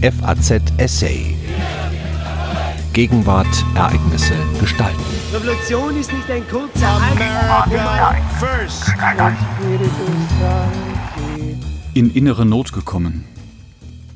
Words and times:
FAZ 0.00 0.62
Essay. 0.76 1.34
Gegenwart, 2.92 3.48
Ereignisse, 3.74 4.34
Gestalten. 4.60 5.02
Revolution 5.32 5.98
ist 5.98 6.12
nicht 6.12 6.30
ein 6.30 6.46
kurzer 6.46 7.00
first. 8.38 8.92
In 11.94 12.14
innere 12.14 12.46
Not 12.46 12.72
gekommen. 12.72 13.24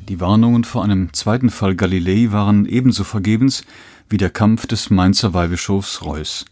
Die 0.09 0.21
Warnungen 0.21 0.63
vor 0.63 0.85
einem 0.85 1.13
zweiten 1.13 1.51
Fall 1.51 1.75
Galilei 1.75 2.31
waren 2.31 2.65
ebenso 2.67 3.03
vergebens 3.03 3.65
wie 4.09 4.19
der 4.19 4.31
Kampf 4.31 4.69
des 4.69 4.89
Mainzer 4.89 5.35
Weihbischofs 5.35 6.05
Reuß. 6.05 6.45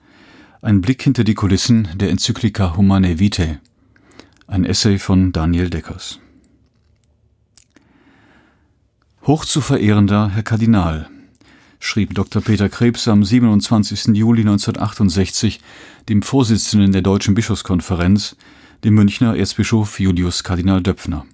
Ein 0.61 0.81
Blick 0.81 1.03
hinter 1.03 1.23
die 1.23 1.35
Kulissen 1.35 1.89
der 1.95 2.11
Enzyklika 2.11 2.77
Humanae 2.77 3.21
Vitae. 3.21 3.61
Ein 4.49 4.65
Essay 4.65 4.99
von 4.99 5.31
Daniel 5.31 5.71
Deckers. 5.71 6.19
Hoch 9.27 9.45
zu 9.45 9.61
verehrender 9.61 10.31
Herr 10.31 10.43
Kardinal, 10.43 11.11
schrieb 11.79 12.15
Dr. 12.15 12.41
Peter 12.41 12.71
Krebs 12.71 13.07
am 13.07 13.23
27. 13.23 14.17
Juli 14.17 14.41
1968 14.41 15.61
dem 16.09 16.23
Vorsitzenden 16.23 16.91
der 16.93 17.03
Deutschen 17.03 17.35
Bischofskonferenz, 17.35 18.35
dem 18.83 18.95
Münchner 18.95 19.37
Erzbischof 19.37 20.01
Julius 20.01 20.43
Kardinal 20.43 20.83
Döpfner. 20.83 21.27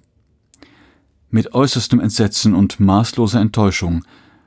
Mit 1.29 1.53
äußerstem 1.53 2.01
Entsetzen 2.01 2.55
und 2.55 2.81
maßloser 2.81 3.39
Enttäuschung 3.39 4.03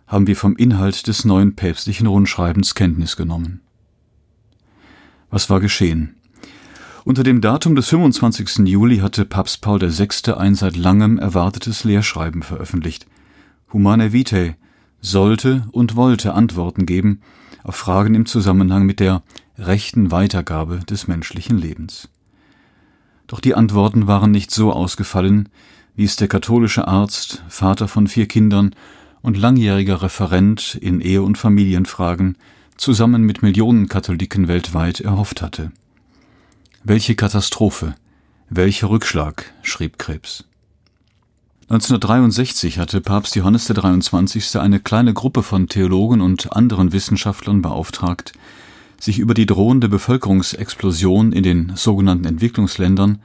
haben 0.07 0.27
wir 0.27 0.37
vom 0.37 0.55
Inhalt 0.57 1.07
des 1.07 1.25
neuen 1.25 1.57
päpstlichen 1.57 2.09
Rundschreibens 2.09 2.75
Kenntnis 2.75 3.17
genommen. 3.17 3.63
Was 5.31 5.49
war 5.49 5.61
geschehen? 5.61 6.15
Unter 7.05 7.23
dem 7.23 7.41
Datum 7.41 7.75
des 7.75 7.89
25. 7.89 8.69
Juli 8.69 8.99
hatte 8.99 9.25
Papst 9.25 9.63
Paul 9.63 9.81
VI. 9.81 10.35
ein 10.35 10.55
seit 10.55 10.77
langem 10.77 11.19
erwartetes 11.19 11.85
Lehrschreiben 11.85 12.43
veröffentlicht. 12.43 13.07
Humane 13.73 14.13
Vitae 14.13 14.57
sollte 15.01 15.67
und 15.73 15.97
wollte 15.97 16.35
Antworten 16.35 16.87
geben 16.87 17.21
auf 17.63 17.77
Fragen 17.77 18.15
im 18.15 18.27
Zusammenhang 18.27 18.85
mit 18.85 19.01
der 19.01 19.23
rechten 19.59 20.11
Weitergabe 20.11 20.81
des 20.89 21.09
menschlichen 21.09 21.59
Lebens. 21.59 22.09
Doch 23.27 23.41
die 23.41 23.55
Antworten 23.55 24.07
waren 24.07 24.31
nicht 24.31 24.51
so 24.51 24.73
ausgefallen, 24.73 25.49
wie 25.95 26.05
es 26.05 26.17
der 26.17 26.29
katholische 26.29 26.89
Arzt, 26.89 27.45
Vater 27.49 27.87
von 27.87 28.09
vier 28.09 28.27
Kindern 28.27 28.75
und 29.23 29.37
langjähriger 29.37 30.03
Referent 30.03 30.75
in 30.81 31.01
Ehe- 31.01 31.23
und 31.23 31.39
Familienfragen 31.39 32.37
zusammen 32.77 33.23
mit 33.23 33.43
Millionen 33.43 33.89
Katholiken 33.89 34.49
weltweit 34.49 35.01
erhofft 35.01 35.43
hatte. 35.43 35.71
Welche 36.83 37.15
Katastrophe, 37.15 37.95
welcher 38.49 38.89
Rückschlag, 38.89 39.53
schrieb 39.63 39.99
Krebs. 39.99 40.50
1963 41.71 42.81
hatte 42.81 43.01
Papst 43.01 43.37
Johannes 43.37 43.67
der 43.67 43.77
23. 43.77 44.57
eine 44.57 44.81
kleine 44.81 45.15
Gruppe 45.15 45.45
von 45.45 45.69
Theologen 45.69 46.21
und 46.21 46.53
anderen 46.53 46.93
Wissenschaftlern 46.93 47.63
beauftragt, 47.63 48.33
sich 48.99 49.21
über 49.21 49.35
die 49.35 49.47
drohende 49.47 49.89
Bevölkerungsexplosion 49.89 51.31
in 51.31 51.45
den 51.45 51.73
sogenannten 51.77 52.25
Entwicklungsländern, 52.25 53.21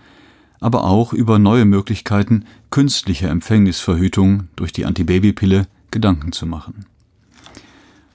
aber 0.60 0.84
auch 0.84 1.12
über 1.12 1.40
neue 1.40 1.66
Möglichkeiten 1.66 2.46
künstlicher 2.70 3.30
Empfängnisverhütung 3.30 4.48
durch 4.56 4.72
die 4.72 4.86
Antibabypille 4.86 5.66
Gedanken 5.90 6.32
zu 6.32 6.46
machen. 6.46 6.86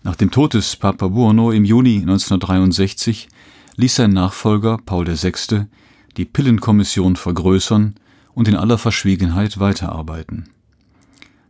Nach 0.05 0.15
dem 0.15 0.31
Tod 0.31 0.55
des 0.55 0.77
Papa 0.77 1.09
Buono 1.09 1.51
im 1.51 1.65
Juni 1.65 1.97
1963 2.03 3.29
ließ 3.75 3.97
sein 3.97 4.13
Nachfolger 4.13 4.79
Paul 4.87 5.09
VI. 5.09 5.67
die 6.17 6.25
Pillenkommission 6.25 7.17
vergrößern 7.17 7.97
und 8.35 8.49
in 8.49 8.57
aller 8.57 8.79
Verschwiegenheit 8.79 9.59
weiterarbeiten. 9.59 10.49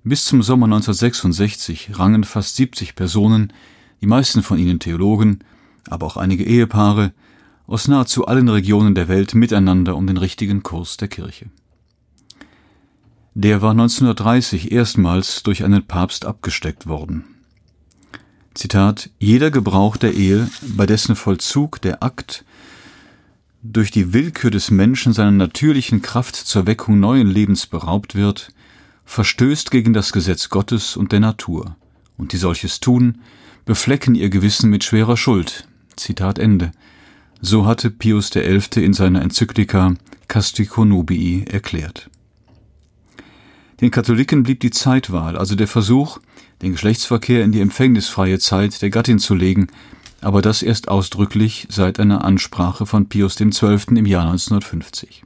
Bis 0.03 0.25
zum 0.25 0.43
Sommer 0.43 0.67
1966 0.67 1.99
rangen 1.99 2.25
fast 2.25 2.57
70 2.57 2.95
Personen, 2.95 3.53
die 4.01 4.07
meisten 4.07 4.43
von 4.43 4.59
ihnen 4.59 4.79
Theologen, 4.79 5.41
aber 5.89 6.07
auch 6.07 6.17
einige 6.17 6.45
Ehepaare, 6.45 7.13
aus 7.67 7.87
nahezu 7.87 8.27
allen 8.27 8.49
Regionen 8.49 8.95
der 8.95 9.09
Welt 9.09 9.35
miteinander 9.35 9.97
um 9.97 10.07
den 10.07 10.17
richtigen 10.17 10.63
Kurs 10.63 10.97
der 10.97 11.09
Kirche. 11.09 11.51
Der 13.35 13.63
war 13.63 13.71
1930 13.71 14.73
erstmals 14.73 15.43
durch 15.43 15.65
einen 15.65 15.87
Papst 15.87 16.25
abgesteckt 16.25 16.87
worden. 16.87 17.25
Zitat, 18.55 19.11
jeder 19.19 19.51
Gebrauch 19.51 19.97
der 19.97 20.15
Ehe, 20.15 20.51
bei 20.63 20.87
dessen 20.87 21.15
Vollzug 21.15 21.81
der 21.81 22.03
Akt 22.03 22.45
durch 23.63 23.91
die 23.91 24.13
Willkür 24.13 24.51
des 24.51 24.71
Menschen 24.71 25.13
seiner 25.13 25.31
natürlichen 25.31 26.03
Kraft 26.03 26.35
zur 26.37 26.67
Weckung 26.67 26.99
neuen 26.99 27.29
Lebens 27.29 27.67
beraubt 27.67 28.15
wird, 28.15 28.53
verstößt 29.05 29.71
gegen 29.71 29.93
das 29.93 30.13
Gesetz 30.13 30.49
Gottes 30.49 30.97
und 30.97 31.13
der 31.13 31.21
Natur, 31.21 31.77
und 32.17 32.33
die 32.33 32.39
solches 32.39 32.81
tun, 32.81 33.19
beflecken 33.65 34.15
ihr 34.15 34.31
Gewissen 34.31 34.71
mit 34.71 34.85
schwerer 34.85 35.17
Schuld. 35.17 35.69
Zitat 35.97 36.39
Ende. 36.39 36.73
So 37.41 37.67
hatte 37.67 37.91
Pius 37.91 38.31
XI. 38.31 38.83
in 38.83 38.95
seiner 38.95 39.23
Enzyklika 39.23 39.95
Castico 40.29 40.85
Nubii 40.85 41.45
erklärt. 41.45 42.09
Den 43.81 43.91
Katholiken 43.91 44.43
blieb 44.43 44.61
die 44.61 44.71
Zeitwahl, 44.71 45.37
also 45.37 45.55
der 45.55 45.67
Versuch, 45.67 46.19
den 46.63 46.73
Geschlechtsverkehr 46.73 47.43
in 47.43 47.53
die 47.53 47.61
empfängnisfreie 47.61 48.39
Zeit 48.39 48.83
der 48.83 48.91
Gattin 48.91 49.19
zu 49.19 49.35
legen, 49.35 49.69
aber 50.21 50.43
das 50.43 50.63
erst 50.63 50.89
ausdrücklich 50.89 51.67
seit 51.71 51.99
einer 51.99 52.25
Ansprache 52.25 52.87
von 52.87 53.09
Pius 53.09 53.37
XII. 53.37 53.97
im 53.97 54.07
Jahr 54.07 54.25
1950. 54.25 55.25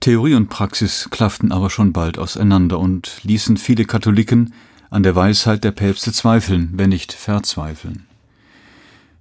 Theorie 0.00 0.34
und 0.34 0.48
Praxis 0.48 1.08
klafften 1.10 1.50
aber 1.50 1.70
schon 1.70 1.92
bald 1.92 2.18
auseinander 2.18 2.78
und 2.78 3.20
ließen 3.22 3.56
viele 3.56 3.84
Katholiken 3.84 4.52
an 4.90 5.02
der 5.02 5.16
Weisheit 5.16 5.64
der 5.64 5.72
Päpste 5.72 6.12
zweifeln, 6.12 6.70
wenn 6.74 6.90
nicht 6.90 7.12
verzweifeln. 7.12 8.06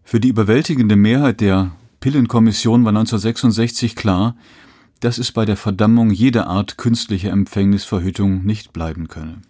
Für 0.03 0.19
die 0.19 0.27
überwältigende 0.27 0.95
Mehrheit 0.95 1.39
der 1.39 1.71
Pillenkommission 2.01 2.83
war 2.83 2.89
1966 2.89 3.95
klar, 3.95 4.35
dass 4.99 5.17
es 5.17 5.31
bei 5.31 5.45
der 5.45 5.57
Verdammung 5.57 6.11
jeder 6.11 6.47
Art 6.47 6.77
künstlicher 6.77 7.31
Empfängnisverhütung 7.31 8.43
nicht 8.45 8.73
bleiben 8.73 9.07
könne. 9.07 9.41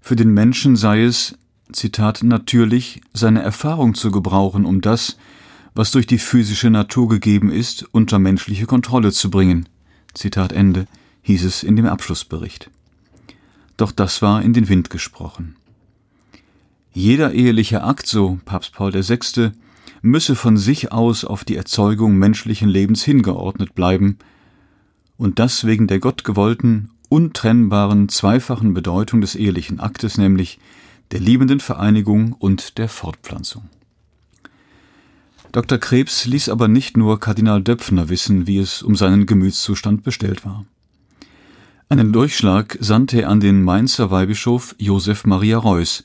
Für 0.00 0.16
den 0.16 0.34
Menschen 0.34 0.76
sei 0.76 1.04
es, 1.04 1.36
Zitat, 1.72 2.22
natürlich, 2.22 3.00
seine 3.12 3.42
Erfahrung 3.42 3.94
zu 3.94 4.10
gebrauchen, 4.10 4.64
um 4.64 4.80
das, 4.80 5.16
was 5.74 5.90
durch 5.90 6.06
die 6.06 6.18
physische 6.18 6.70
Natur 6.70 7.08
gegeben 7.08 7.50
ist, 7.50 7.86
unter 7.92 8.18
menschliche 8.18 8.66
Kontrolle 8.66 9.12
zu 9.12 9.30
bringen. 9.30 9.68
Zitat 10.14 10.52
Ende, 10.52 10.86
hieß 11.22 11.44
es 11.44 11.62
in 11.62 11.76
dem 11.76 11.86
Abschlussbericht. 11.86 12.70
Doch 13.76 13.92
das 13.92 14.22
war 14.22 14.42
in 14.42 14.52
den 14.52 14.68
Wind 14.68 14.90
gesprochen. 14.90 15.56
Jeder 16.92 17.34
eheliche 17.34 17.82
Akt, 17.82 18.06
so 18.06 18.38
Papst 18.44 18.72
Paul 18.72 18.94
VI., 18.94 19.50
müsse 20.00 20.34
von 20.34 20.56
sich 20.56 20.92
aus 20.92 21.24
auf 21.24 21.44
die 21.44 21.56
Erzeugung 21.56 22.16
menschlichen 22.16 22.68
Lebens 22.68 23.02
hingeordnet 23.02 23.74
bleiben, 23.74 24.18
und 25.18 25.38
das 25.38 25.66
wegen 25.66 25.86
der 25.86 25.98
gottgewollten, 25.98 26.90
untrennbaren, 27.08 28.08
zweifachen 28.08 28.72
Bedeutung 28.72 29.20
des 29.20 29.34
ehelichen 29.34 29.80
Aktes, 29.80 30.16
nämlich 30.16 30.58
der 31.12 31.20
liebenden 31.20 31.60
Vereinigung 31.60 32.32
und 32.32 32.78
der 32.78 32.88
Fortpflanzung. 32.88 33.68
Dr. 35.52 35.78
Krebs 35.78 36.26
ließ 36.26 36.48
aber 36.48 36.68
nicht 36.68 36.96
nur 36.96 37.18
Kardinal 37.18 37.62
Döpfner 37.62 38.08
wissen, 38.08 38.46
wie 38.46 38.58
es 38.58 38.82
um 38.82 38.94
seinen 38.94 39.26
Gemütszustand 39.26 40.02
bestellt 40.02 40.44
war. 40.44 40.66
Einen 41.88 42.12
Durchschlag 42.12 42.76
sandte 42.80 43.22
er 43.22 43.30
an 43.30 43.40
den 43.40 43.62
Mainzer 43.62 44.10
Weihbischof 44.10 44.74
Josef 44.78 45.24
Maria 45.24 45.56
Reuß, 45.56 46.04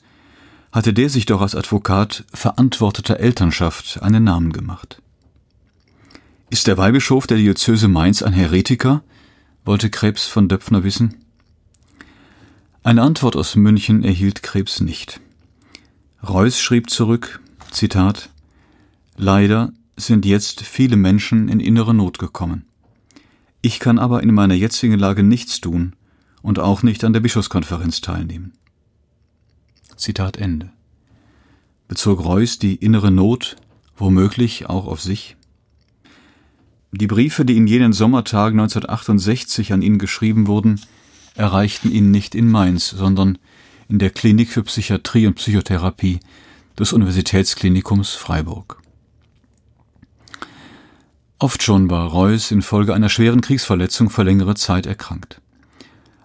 hatte 0.70 0.94
der 0.94 1.10
sich 1.10 1.26
doch 1.26 1.42
als 1.42 1.54
Advokat 1.54 2.24
verantworteter 2.32 3.18
Elternschaft 3.18 4.00
einen 4.02 4.24
Namen 4.24 4.52
gemacht. 4.52 5.02
Ist 6.50 6.66
der 6.66 6.78
Weihbischof 6.78 7.26
der 7.26 7.36
Diözese 7.36 7.88
Mainz 7.88 8.22
ein 8.22 8.32
Heretiker? 8.32 9.02
wollte 9.64 9.90
Krebs 9.90 10.26
von 10.26 10.48
Döpfner 10.48 10.82
wissen. 10.84 11.16
Eine 12.84 13.02
Antwort 13.02 13.36
aus 13.36 13.54
München 13.54 14.02
erhielt 14.02 14.42
Krebs 14.42 14.80
nicht. 14.80 15.20
Reuß 16.26 16.60
schrieb 16.60 16.90
zurück, 16.90 17.40
Zitat, 17.70 18.30
Leider 19.16 19.72
sind 19.96 20.26
jetzt 20.26 20.62
viele 20.62 20.96
Menschen 20.96 21.48
in 21.48 21.60
innere 21.60 21.94
Not 21.94 22.18
gekommen. 22.18 22.64
Ich 23.60 23.78
kann 23.78 24.00
aber 24.00 24.24
in 24.24 24.34
meiner 24.34 24.54
jetzigen 24.54 24.98
Lage 24.98 25.22
nichts 25.22 25.60
tun 25.60 25.94
und 26.42 26.58
auch 26.58 26.82
nicht 26.82 27.04
an 27.04 27.12
der 27.12 27.20
Bischofskonferenz 27.20 28.00
teilnehmen. 28.00 28.52
Zitat 29.96 30.36
Ende. 30.36 30.72
Bezog 31.86 32.24
Reuß 32.24 32.58
die 32.58 32.74
innere 32.74 33.12
Not 33.12 33.56
womöglich 33.96 34.68
auch 34.68 34.88
auf 34.88 35.00
sich? 35.00 35.36
Die 36.90 37.06
Briefe, 37.06 37.44
die 37.44 37.56
in 37.56 37.68
jenen 37.68 37.92
Sommertagen 37.92 38.58
1968 38.58 39.72
an 39.72 39.82
ihn 39.82 39.98
geschrieben 39.98 40.48
wurden, 40.48 40.80
erreichten 41.34 41.90
ihn 41.90 42.10
nicht 42.10 42.34
in 42.34 42.50
Mainz, 42.50 42.90
sondern 42.90 43.38
in 43.88 43.98
der 43.98 44.10
Klinik 44.10 44.50
für 44.50 44.62
Psychiatrie 44.62 45.26
und 45.26 45.34
Psychotherapie 45.34 46.20
des 46.78 46.92
Universitätsklinikums 46.92 48.12
Freiburg. 48.12 48.80
Oft 51.38 51.62
schon 51.62 51.90
war 51.90 52.08
Reuß 52.08 52.52
infolge 52.52 52.94
einer 52.94 53.08
schweren 53.08 53.40
Kriegsverletzung 53.40 54.10
für 54.10 54.22
längere 54.22 54.54
Zeit 54.54 54.86
erkrankt. 54.86 55.40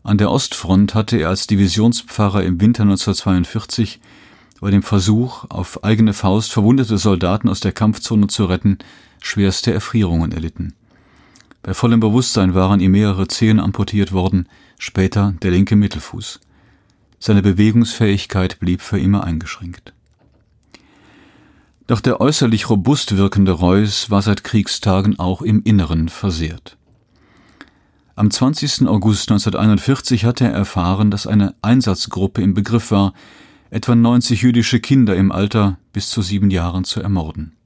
An 0.04 0.18
der 0.18 0.31
Ostfront 0.31 0.94
hatte 0.94 1.18
er 1.18 1.30
als 1.30 1.48
Divisionspfarrer 1.48 2.44
im 2.44 2.62
Winter 2.62 2.83
1942 2.83 4.00
bei 4.62 4.71
dem 4.71 4.83
Versuch, 4.83 5.45
auf 5.50 5.83
eigene 5.83 6.13
Faust 6.13 6.51
verwundete 6.51 6.98
Soldaten 6.98 7.50
aus 7.50 7.59
der 7.59 7.71
Kampfzone 7.71 8.27
zu 8.27 8.45
retten, 8.45 8.77
schwerste 9.21 9.74
Erfrierungen 9.74 10.31
erlitten. 10.31 10.74
Bei 11.68 11.74
vollem 11.74 12.00
Bewusstsein 12.00 12.54
waren 12.54 12.80
ihm 12.80 12.92
mehrere 12.92 13.28
Zehen 13.28 13.60
amputiert 13.60 14.14
worden, 14.14 14.48
später 14.80 15.34
der 15.42 15.52
linke 15.52 15.75
Mittelfuß. 15.75 16.40
Seine 17.19 17.42
Bewegungsfähigkeit 17.42 18.62
blieb 18.62 18.81
für 18.81 18.98
immer 18.98 19.25
eingeschränkt. 19.25 19.94
Doch 21.86 22.00
der 22.00 22.22
äußerlich 22.22 22.69
robust 22.69 23.18
wirkende 23.18 23.52
Reuss 23.52 24.10
war 24.10 24.22
seit 24.22 24.46
Kriegstagen 24.46 25.19
auch 25.19 25.42
im 25.42 25.62
Inneren 25.64 26.08
versehrt. 26.08 26.78
Am 28.16 28.31
20. 28.31 28.88
August 28.88 29.30
1941 29.30 30.24
hatte 30.24 30.46
er 30.46 30.54
erfahren, 30.54 31.12
dass 31.12 31.28
eine 31.28 31.54
Einsatzgruppe 31.62 32.42
im 32.42 32.54
Begriff 32.54 32.92
war, 32.92 33.14
etwa 33.72 33.94
90 33.94 34.42
jüdische 34.42 34.80
Kinder 34.80 35.18
im 35.18 35.34
Alter 35.34 35.78
bis 35.92 36.10
zu 36.10 36.22
sieben 36.22 36.50
Jahren 36.50 36.86
zu 36.86 37.02
ermorden. 37.02 37.56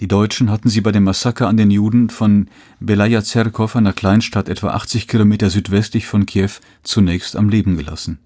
Die 0.00 0.08
Deutschen 0.08 0.50
hatten 0.50 0.68
sie 0.68 0.82
bei 0.82 0.92
dem 0.92 1.04
Massaker 1.04 1.48
an 1.48 1.56
den 1.56 1.70
Juden 1.70 2.10
von 2.10 2.48
Belaya 2.80 3.22
Zerkov, 3.22 3.76
einer 3.76 3.94
Kleinstadt 3.94 4.48
etwa 4.48 4.70
80 4.70 5.08
Kilometer 5.08 5.48
südwestlich 5.48 6.06
von 6.06 6.26
Kiew, 6.26 6.50
zunächst 6.82 7.34
am 7.34 7.48
Leben 7.48 7.78
gelassen. 7.78 8.18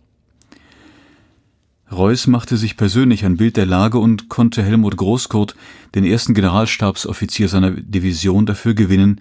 Reuß 1.92 2.28
machte 2.28 2.56
sich 2.56 2.76
persönlich 2.76 3.24
ein 3.24 3.36
Bild 3.36 3.56
der 3.56 3.66
Lage 3.66 3.98
und 3.98 4.28
konnte 4.28 4.62
Helmut 4.62 4.96
Großkurt, 4.96 5.56
den 5.94 6.04
ersten 6.04 6.34
Generalstabsoffizier 6.34 7.48
seiner 7.48 7.72
Division, 7.72 8.46
dafür 8.46 8.74
gewinnen, 8.74 9.20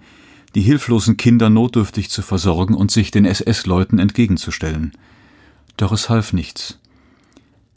die 0.54 0.60
hilflosen 0.60 1.16
Kinder 1.16 1.50
notdürftig 1.50 2.10
zu 2.10 2.22
versorgen 2.22 2.74
und 2.74 2.90
sich 2.90 3.10
den 3.10 3.24
SS-Leuten 3.24 3.98
entgegenzustellen. 3.98 4.92
Doch 5.76 5.92
es 5.92 6.08
half 6.08 6.32
nichts. 6.32 6.78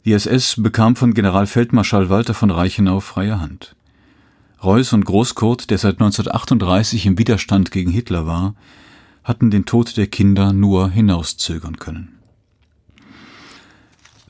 Die 0.04 0.12
SS 0.12 0.56
bekam 0.58 0.96
von 0.96 1.14
Generalfeldmarschall 1.14 2.08
Walter 2.08 2.34
von 2.34 2.50
Reichenau 2.50 3.00
freie 3.00 3.40
Hand. 3.40 3.74
Reuß 4.64 4.94
und 4.94 5.04
Großkurt, 5.04 5.70
der 5.70 5.78
seit 5.78 5.94
1938 5.94 7.06
im 7.06 7.18
Widerstand 7.18 7.70
gegen 7.70 7.90
Hitler 7.90 8.26
war, 8.26 8.54
hatten 9.22 9.50
den 9.50 9.66
Tod 9.66 9.96
der 9.96 10.06
Kinder 10.06 10.52
nur 10.52 10.90
hinauszögern 10.90 11.78
können. 11.78 12.18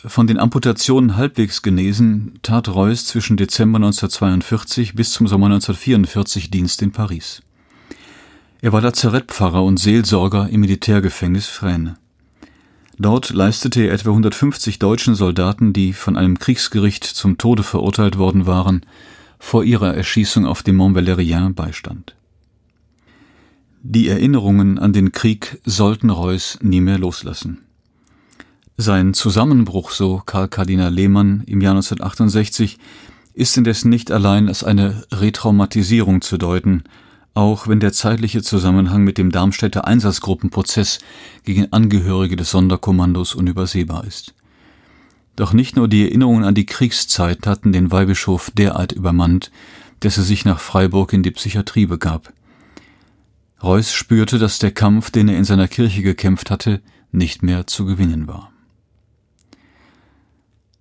Von 0.07 0.27
den 0.27 0.39
Amputationen 0.39 1.17
halbwegs 1.17 1.63
genesen, 1.63 2.39
tat 2.43 2.69
Reuß 2.69 3.07
zwischen 3.07 3.37
Dezember 3.37 3.77
1942 3.77 4.95
bis 4.95 5.13
zum 5.13 5.27
Sommer 5.27 5.47
1944 5.47 6.51
Dienst 6.51 6.83
in 6.83 6.93
Paris. 6.93 7.43
Er 8.61 8.73
war 8.73 8.83
Lazarettpfarrer 8.83 9.63
und 9.63 9.79
Seelsorger 9.79 10.49
im 10.51 10.61
Militärgefängnis 10.61 11.47
Fresnes. 11.47 11.95
Dort 12.99 13.31
leistete 13.31 13.83
er 13.83 13.93
etwa 13.93 14.11
150 14.11 14.79
deutschen 14.79 15.15
Soldaten, 15.15 15.73
die 15.73 15.93
von 15.93 16.17
einem 16.17 16.39
Kriegsgericht 16.39 17.05
zum 17.05 17.39
Tode 17.39 17.63
verurteilt 17.63 18.19
worden 18.19 18.47
waren, 18.47 18.87
vor 19.39 19.65
ihrer 19.65 19.95
Erschießung 19.95 20.47
auf 20.47 20.63
dem 20.63 20.77
Mont 20.77 20.97
Valérien 20.97 21.55
Beistand. 21.55 22.17
Die 23.83 24.09
Erinnerungen 24.09 24.79
an 24.79 24.93
den 24.93 25.13
Krieg 25.13 25.61
sollten 25.65 26.09
Reuß 26.09 26.61
nie 26.63 26.81
mehr 26.81 26.99
loslassen. 26.99 27.65
Sein 28.77 29.15
Zusammenbruch, 29.15 29.91
so 29.91 30.23
Karl 30.25 30.49
Kardinal 30.49 30.93
Lehmann 30.93 31.43
im 31.47 31.61
Jahr 31.61 31.75
1968, 31.75 32.79
ist 33.35 33.57
indessen 33.57 33.91
nicht 33.91 34.11
allein 34.11 34.49
als 34.49 34.65
eine 34.65 35.05
Retraumatisierung 35.13 36.23
zu 36.23 36.39
deuten, 36.39 36.85
auch 37.35 37.69
wenn 37.69 37.81
der 37.81 37.93
zeitliche 37.93 38.43
Zusammenhang 38.43 39.05
mit 39.05 39.19
dem 39.19 39.31
Darmstädter 39.31 39.87
Einsatzgruppenprozess 39.87 41.01
gegen 41.43 41.73
Angehörige 41.73 42.37
des 42.37 42.51
Sonderkommandos 42.51 43.35
unübersehbar 43.35 44.05
ist. 44.05 44.35
Doch 45.37 45.53
nicht 45.53 45.77
nur 45.77 45.89
die 45.89 46.05
Erinnerungen 46.05 46.45
an 46.45 46.55
die 46.55 46.67
Kriegszeit 46.67 47.47
hatten 47.47 47.73
den 47.73 47.91
Weihbischof 47.91 48.51
derart 48.53 48.93
übermannt, 48.93 49.51
dass 50.01 50.17
er 50.17 50.23
sich 50.23 50.45
nach 50.45 50.61
Freiburg 50.61 51.13
in 51.13 51.23
die 51.23 51.33
Psychiatrie 51.33 51.87
begab. 51.87 52.33
Reuß 53.63 53.93
spürte, 53.93 54.39
dass 54.39 54.59
der 54.59 54.71
Kampf, 54.71 55.11
den 55.11 55.29
er 55.29 55.39
in 55.39 55.45
seiner 55.45 55.69
Kirche 55.69 56.03
gekämpft 56.03 56.51
hatte, 56.51 56.83
nicht 57.11 57.43
mehr 57.43 57.67
zu 57.67 57.87
gewinnen 57.87 58.29
war. 58.29 58.53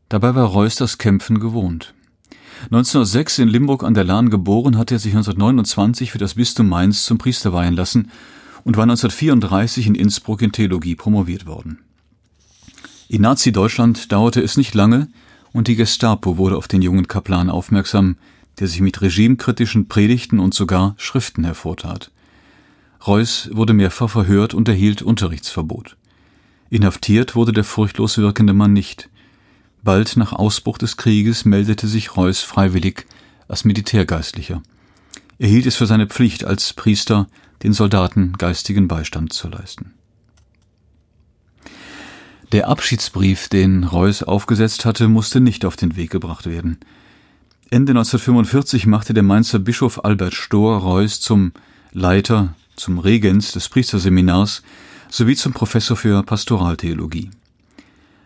Dabei 0.09 0.35
war 0.35 0.45
Reuß 0.45 0.75
das 0.75 0.97
Kämpfen 0.97 1.39
gewohnt. 1.39 1.93
1906 2.65 3.39
in 3.39 3.47
Limburg 3.47 3.83
an 3.83 3.93
der 3.93 4.03
Lahn 4.03 4.29
geboren, 4.29 4.77
hatte 4.77 4.95
er 4.95 4.99
sich 4.99 5.13
1929 5.13 6.11
für 6.11 6.17
das 6.17 6.35
Bistum 6.35 6.69
Mainz 6.69 7.05
zum 7.05 7.17
Priester 7.17 7.53
weihen 7.53 7.73
lassen 7.73 8.11
und 8.63 8.77
war 8.77 8.83
1934 8.83 9.87
in 9.87 9.95
Innsbruck 9.95 10.41
in 10.41 10.51
Theologie 10.51 10.95
promoviert 10.95 11.45
worden. 11.45 11.79
In 13.07 13.21
Nazi-Deutschland 13.21 14.11
dauerte 14.11 14.41
es 14.41 14.57
nicht 14.57 14.73
lange 14.73 15.07
und 15.51 15.67
die 15.67 15.75
Gestapo 15.75 16.37
wurde 16.37 16.57
auf 16.57 16.67
den 16.67 16.81
jungen 16.81 17.07
Kaplan 17.07 17.49
aufmerksam, 17.49 18.17
der 18.59 18.67
sich 18.67 18.81
mit 18.81 19.01
regimekritischen 19.01 19.87
Predigten 19.87 20.39
und 20.39 20.53
sogar 20.53 20.95
Schriften 20.97 21.43
hervortat. 21.43 22.11
Reuß 23.05 23.49
wurde 23.53 23.73
mehrfach 23.73 24.09
verhört 24.09 24.53
und 24.53 24.67
erhielt 24.67 25.01
Unterrichtsverbot. 25.01 25.97
Inhaftiert 26.69 27.35
wurde 27.35 27.51
der 27.51 27.63
furchtlos 27.63 28.17
wirkende 28.17 28.53
Mann 28.53 28.73
nicht. 28.73 29.09
Bald 29.83 30.15
nach 30.15 30.33
Ausbruch 30.33 30.77
des 30.77 30.97
Krieges 30.97 31.45
meldete 31.45 31.87
sich 31.87 32.15
Reuß 32.15 32.39
freiwillig 32.39 33.05
als 33.47 33.65
Militärgeistlicher. 33.65 34.63
Er 35.37 35.49
hielt 35.49 35.65
es 35.65 35.75
für 35.75 35.87
seine 35.87 36.07
Pflicht 36.07 36.45
als 36.45 36.73
Priester, 36.73 37.27
den 37.63 37.73
Soldaten 37.73 38.33
geistigen 38.37 38.87
Beistand 38.87 39.33
zu 39.33 39.49
leisten. 39.49 39.93
Der 42.53 42.67
Abschiedsbrief, 42.67 43.49
den 43.49 43.83
Reuß 43.83 44.21
aufgesetzt 44.21 44.85
hatte, 44.85 45.07
musste 45.07 45.41
nicht 45.41 45.65
auf 45.65 45.75
den 45.75 45.95
Weg 45.95 46.11
gebracht 46.11 46.45
werden. 46.45 46.77
Ende 47.71 47.93
1945 47.93 48.85
machte 48.85 49.15
der 49.15 49.23
Mainzer 49.23 49.57
Bischof 49.57 50.05
Albert 50.05 50.35
Stohr 50.35 50.77
Reuß 50.77 51.19
zum 51.19 51.51
Leiter, 51.93 52.53
zum 52.75 52.99
Regens 52.99 53.53
des 53.53 53.69
Priesterseminars 53.69 54.61
sowie 55.09 55.35
zum 55.35 55.53
Professor 55.53 55.97
für 55.97 56.21
Pastoraltheologie. 56.21 57.31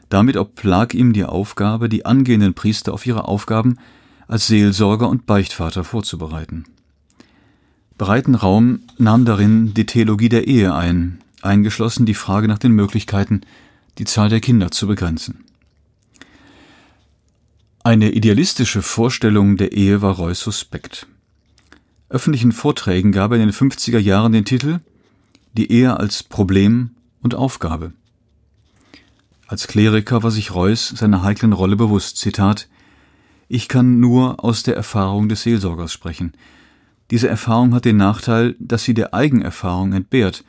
Damit 0.10 0.36
oblag 0.36 0.94
ihm 0.94 1.14
die 1.14 1.24
Aufgabe, 1.24 1.88
die 1.88 2.06
angehenden 2.06 2.54
Priester 2.54 2.94
auf 2.94 3.06
ihre 3.06 3.30
Aufgaben 3.30 3.78
als 4.28 4.48
Seelsorger 4.48 5.08
und 5.08 5.26
Beichtvater 5.26 5.86
vorzubereiten. 5.86 6.66
Breiten 7.98 8.36
Raum 8.36 8.80
nahm 8.98 9.24
darin 9.24 9.74
die 9.74 9.86
Theologie 9.86 10.28
der 10.28 10.50
Ehe 10.50 10.76
ein, 10.76 11.20
eingeschlossen 11.42 12.06
die 12.06 12.14
Frage 12.14 12.50
nach 12.50 12.60
den 12.60 12.74
Möglichkeiten, 12.74 13.44
die 13.98 14.06
Zahl 14.06 14.30
der 14.30 14.40
Kinder 14.40 14.71
zu 14.71 14.88
begrenzen. 14.88 15.44
Eine 17.83 18.12
idealistische 18.12 18.81
Vorstellung 18.81 19.57
der 19.57 19.71
Ehe 19.71 20.02
war 20.02 20.16
Roy 20.16 20.36
suspekt. 20.36 21.07
Öffentlichen 22.10 22.52
Vorträgen 22.52 23.12
gab 23.12 23.31
er 23.31 23.38
in 23.38 23.44
den 23.48 23.54
50er 23.54 24.00
Jahren 24.00 24.31
den 24.31 24.45
Titel 24.45 24.80
Die 25.54 25.71
Ehe 25.71 25.98
als 25.98 26.24
Problem 26.24 26.92
und 27.21 27.36
Aufgabe. 27.36 27.94
Als 29.48 29.68
Kleriker 29.68 30.24
war 30.24 30.31
sich 30.31 30.54
Reuß 30.54 30.90
seiner 30.90 31.24
heiklen 31.24 31.54
Rolle 31.54 31.78
bewusst. 31.78 32.18
Zitat 32.18 32.68
Ich 33.48 33.69
kann 33.69 34.00
nur 34.02 34.44
aus 34.44 34.64
der 34.64 34.76
Erfahrung 34.76 35.30
des 35.30 35.44
Seelsorgers 35.44 35.94
sprechen. 35.94 36.33
Diese 37.10 37.30
Erfahrung 37.30 37.74
hat 37.74 37.86
den 37.86 37.95
Nachteil, 37.95 38.56
dass 38.60 38.83
sie 38.83 38.94
der 38.94 39.14
Eigenerfahrung 39.14 39.94
entbehrt. 39.94 40.44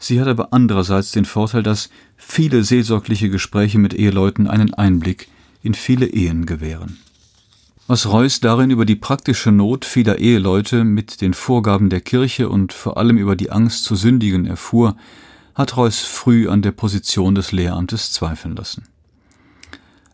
Sie 0.00 0.18
hat 0.18 0.28
aber 0.28 0.52
andererseits 0.52 1.12
den 1.12 1.26
Vorteil, 1.26 1.62
dass 1.62 1.90
viele 2.16 2.64
seelsorgliche 2.64 3.28
Gespräche 3.28 3.78
mit 3.78 3.92
Eheleuten 3.92 4.48
einen 4.48 4.72
Einblick 4.74 5.28
in 5.62 5.74
viele 5.74 6.06
Ehen 6.06 6.46
gewähren. 6.46 6.98
Was 7.86 8.08
Reuß 8.08 8.40
darin 8.40 8.70
über 8.70 8.86
die 8.86 8.96
praktische 8.96 9.52
Not 9.52 9.84
vieler 9.84 10.18
Eheleute 10.18 10.84
mit 10.84 11.20
den 11.20 11.34
Vorgaben 11.34 11.90
der 11.90 12.00
Kirche 12.00 12.48
und 12.48 12.72
vor 12.72 12.96
allem 12.96 13.18
über 13.18 13.36
die 13.36 13.50
Angst 13.50 13.84
zu 13.84 13.94
sündigen 13.94 14.46
erfuhr, 14.46 14.96
hat 15.54 15.76
Reuß 15.76 16.00
früh 16.00 16.48
an 16.48 16.62
der 16.62 16.72
Position 16.72 17.34
des 17.34 17.52
Lehramtes 17.52 18.12
zweifeln 18.12 18.56
lassen. 18.56 18.84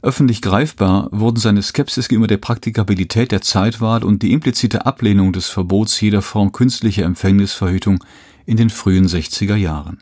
Öffentlich 0.03 0.43
greifbar 0.43 1.09
wurden 1.13 1.39
seine 1.39 1.63
Skepsis 1.63 2.09
gegenüber 2.09 2.29
der 2.29 2.39
Praktikabilität 2.39 3.31
der 3.31 3.43
Zeitwahl 3.43 4.03
und 4.05 4.23
die 4.23 4.33
implizite 4.33 4.87
Ablehnung 4.87 5.33
des 5.33 5.49
Verbots 5.49 6.01
jeder 6.01 6.23
Form 6.23 6.53
künstlicher 6.53 7.05
Empfängnisverhütung 7.05 8.03
in 8.47 8.57
den 8.57 8.71
frühen 8.71 9.07
60er 9.07 9.57
Jahren. 9.57 9.99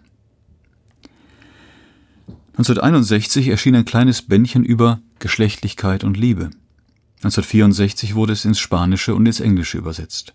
1961 2.53 3.49
erschien 3.49 3.75
ein 3.75 3.85
kleines 3.85 4.23
Bändchen 4.23 4.65
über 4.65 5.01
Geschlechtlichkeit 5.19 6.05
und 6.05 6.17
Liebe. 6.17 6.51
1964 7.25 8.15
wurde 8.15 8.33
es 8.33 8.45
ins 8.45 8.61
Spanische 8.61 9.15
und 9.15 9.27
ins 9.27 9.41
Englische 9.41 9.79
übersetzt. 9.79 10.35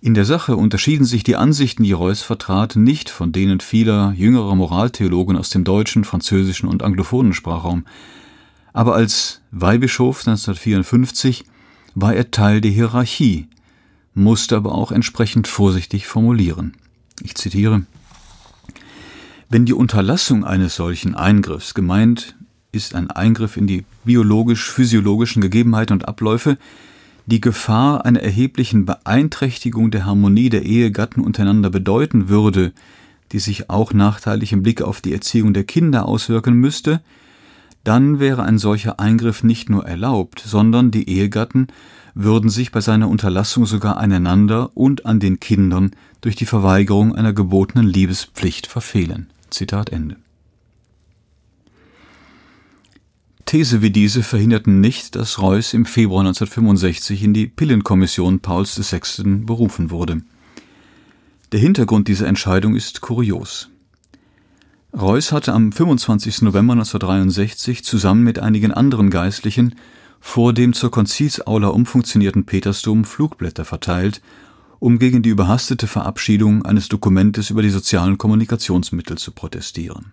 In 0.00 0.14
der 0.14 0.24
Sache 0.24 0.56
unterschieden 0.56 1.04
sich 1.04 1.24
die 1.24 1.36
Ansichten, 1.36 1.82
die 1.82 1.92
Reuß 1.92 2.22
vertrat, 2.22 2.76
nicht 2.76 3.10
von 3.10 3.32
denen 3.32 3.60
vieler 3.60 4.12
jüngerer 4.12 4.54
Moraltheologen 4.54 5.36
aus 5.36 5.50
dem 5.50 5.64
deutschen, 5.64 6.04
französischen 6.04 6.68
und 6.68 6.82
anglophonen 6.82 7.32
Sprachraum. 7.32 7.84
Aber 8.72 8.94
als 8.94 9.40
Weihbischof 9.50 10.18
1954 10.20 11.44
war 11.94 12.14
er 12.14 12.30
Teil 12.30 12.60
der 12.60 12.70
Hierarchie, 12.70 13.48
musste 14.14 14.56
aber 14.56 14.74
auch 14.74 14.92
entsprechend 14.92 15.48
vorsichtig 15.48 16.06
formulieren. 16.06 16.76
Ich 17.22 17.34
zitiere 17.34 17.86
Wenn 19.48 19.66
die 19.66 19.72
Unterlassung 19.72 20.44
eines 20.44 20.74
solchen 20.74 21.14
Eingriffs 21.14 21.74
gemeint 21.74 22.34
ist 22.74 22.94
ein 22.94 23.10
Eingriff 23.10 23.56
in 23.56 23.66
die 23.66 23.84
biologisch-physiologischen 24.04 25.40
Gegebenheiten 25.40 25.94
und 25.94 26.08
Abläufe, 26.08 26.58
die 27.26 27.40
Gefahr 27.40 28.04
einer 28.04 28.20
erheblichen 28.20 28.84
Beeinträchtigung 28.84 29.90
der 29.90 30.04
Harmonie 30.04 30.50
der 30.50 30.64
Ehegatten 30.64 31.20
untereinander 31.20 31.70
bedeuten 31.70 32.28
würde, 32.28 32.72
die 33.32 33.38
sich 33.38 33.70
auch 33.70 33.92
nachteilig 33.92 34.52
im 34.52 34.62
Blick 34.62 34.82
auf 34.82 35.00
die 35.00 35.12
Erziehung 35.12 35.54
der 35.54 35.64
Kinder 35.64 36.06
auswirken 36.06 36.54
müsste, 36.54 37.00
dann 37.84 38.18
wäre 38.18 38.42
ein 38.42 38.58
solcher 38.58 38.98
Eingriff 38.98 39.42
nicht 39.42 39.70
nur 39.70 39.86
erlaubt, 39.86 40.42
sondern 40.44 40.90
die 40.90 41.08
Ehegatten 41.08 41.68
würden 42.14 42.48
sich 42.48 42.72
bei 42.72 42.80
seiner 42.80 43.08
Unterlassung 43.08 43.66
sogar 43.66 43.98
aneinander 43.98 44.70
und 44.74 45.04
an 45.04 45.20
den 45.20 45.40
Kindern 45.40 45.90
durch 46.20 46.36
die 46.36 46.46
Verweigerung 46.46 47.14
einer 47.14 47.32
gebotenen 47.32 47.86
Liebespflicht 47.86 48.66
verfehlen. 48.66 49.28
Zitat 49.50 49.90
Ende. 49.90 50.16
These 53.44 53.82
wie 53.82 53.90
diese 53.90 54.22
verhinderten 54.22 54.80
nicht, 54.80 55.16
dass 55.16 55.40
Reuß 55.40 55.74
im 55.74 55.84
Februar 55.84 56.20
1965 56.20 57.22
in 57.22 57.34
die 57.34 57.46
Pillenkommission 57.46 58.40
Pauls 58.40 58.78
VI. 58.90 59.44
berufen 59.44 59.90
wurde. 59.90 60.22
Der 61.52 61.60
Hintergrund 61.60 62.08
dieser 62.08 62.26
Entscheidung 62.26 62.74
ist 62.74 63.00
kurios. 63.00 63.68
Reuß 64.96 65.32
hatte 65.32 65.52
am 65.52 65.72
25. 65.72 66.42
November 66.42 66.74
1963 66.74 67.84
zusammen 67.84 68.22
mit 68.22 68.38
einigen 68.38 68.70
anderen 68.70 69.10
Geistlichen 69.10 69.74
vor 70.20 70.52
dem 70.52 70.72
zur 70.72 70.92
Konzilsaula 70.92 71.66
umfunktionierten 71.66 72.46
Petersdom 72.46 73.04
Flugblätter 73.04 73.64
verteilt, 73.64 74.22
um 74.78 75.00
gegen 75.00 75.22
die 75.22 75.30
überhastete 75.30 75.88
Verabschiedung 75.88 76.64
eines 76.64 76.88
Dokumentes 76.88 77.50
über 77.50 77.62
die 77.62 77.70
sozialen 77.70 78.18
Kommunikationsmittel 78.18 79.18
zu 79.18 79.32
protestieren. 79.32 80.12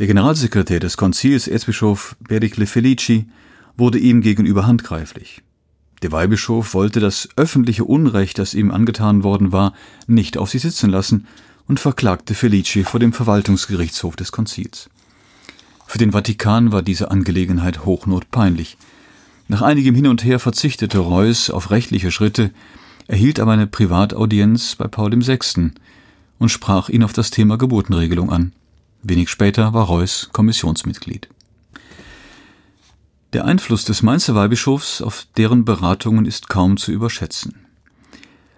Der 0.00 0.08
Generalsekretär 0.08 0.80
des 0.80 0.96
Konzils, 0.96 1.46
Erzbischof 1.46 2.16
Pericle 2.26 2.66
Felici, 2.66 3.28
wurde 3.76 4.00
ihm 4.00 4.20
gegenüber 4.20 4.66
handgreiflich. 4.66 5.42
Der 6.02 6.10
Weihbischof 6.10 6.74
wollte 6.74 6.98
das 6.98 7.28
öffentliche 7.36 7.84
Unrecht, 7.84 8.38
das 8.38 8.54
ihm 8.54 8.72
angetan 8.72 9.22
worden 9.22 9.52
war, 9.52 9.74
nicht 10.08 10.36
auf 10.38 10.50
sich 10.50 10.62
sitzen 10.62 10.90
lassen 10.90 11.28
und 11.68 11.78
verklagte 11.78 12.34
Felici 12.34 12.82
vor 12.82 12.98
dem 12.98 13.12
Verwaltungsgerichtshof 13.12 14.16
des 14.16 14.32
Konzils. 14.32 14.88
Für 15.86 15.98
den 15.98 16.12
Vatikan 16.12 16.72
war 16.72 16.82
diese 16.82 17.10
Angelegenheit 17.10 17.84
hochnotpeinlich. 17.84 18.76
Nach 19.46 19.62
einigem 19.62 19.94
Hin 19.94 20.06
und 20.06 20.24
Her 20.24 20.38
verzichtete 20.38 20.98
Reuß 20.98 21.50
auf 21.50 21.70
rechtliche 21.70 22.10
Schritte, 22.10 22.50
erhielt 23.06 23.40
aber 23.40 23.52
eine 23.52 23.66
Privataudienz 23.66 24.74
bei 24.76 24.88
Paul 24.88 25.12
VI. 25.12 25.70
und 26.38 26.48
sprach 26.50 26.88
ihn 26.88 27.02
auf 27.02 27.12
das 27.12 27.30
Thema 27.30 27.56
Geburtenregelung 27.56 28.30
an. 28.30 28.52
Wenig 29.02 29.30
später 29.30 29.72
war 29.72 29.86
Reuß 29.86 30.30
Kommissionsmitglied. 30.32 31.28
Der 33.32 33.44
Einfluss 33.44 33.84
des 33.84 34.02
Mainzer 34.02 34.34
Weihbischofs 34.34 35.02
auf 35.02 35.26
deren 35.36 35.64
Beratungen 35.64 36.24
ist 36.24 36.48
kaum 36.48 36.76
zu 36.76 36.92
überschätzen. 36.92 37.67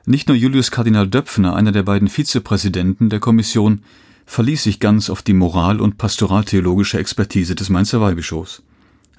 Nicht 0.06 0.28
nur 0.28 0.36
Julius 0.36 0.70
Kardinal 0.70 1.08
Döpfner, 1.08 1.54
einer 1.54 1.72
der 1.72 1.82
beiden 1.82 2.08
Vizepräsidenten 2.08 3.10
der 3.10 3.20
Kommission, 3.20 3.82
verließ 4.26 4.62
sich 4.62 4.80
ganz 4.80 5.10
auf 5.10 5.22
die 5.22 5.34
moral- 5.34 5.80
und 5.80 5.98
pastoraltheologische 5.98 6.98
Expertise 6.98 7.54
des 7.54 7.68
Mainzer 7.68 8.00
Weihbischofs. 8.00 8.62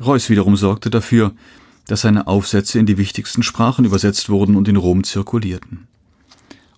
Reuß 0.03 0.29
wiederum 0.29 0.55
sorgte 0.55 0.89
dafür, 0.89 1.33
dass 1.87 2.01
seine 2.01 2.27
Aufsätze 2.27 2.79
in 2.79 2.85
die 2.85 2.97
wichtigsten 2.97 3.43
Sprachen 3.43 3.85
übersetzt 3.85 4.29
wurden 4.29 4.55
und 4.55 4.67
in 4.67 4.77
Rom 4.77 5.03
zirkulierten. 5.03 5.87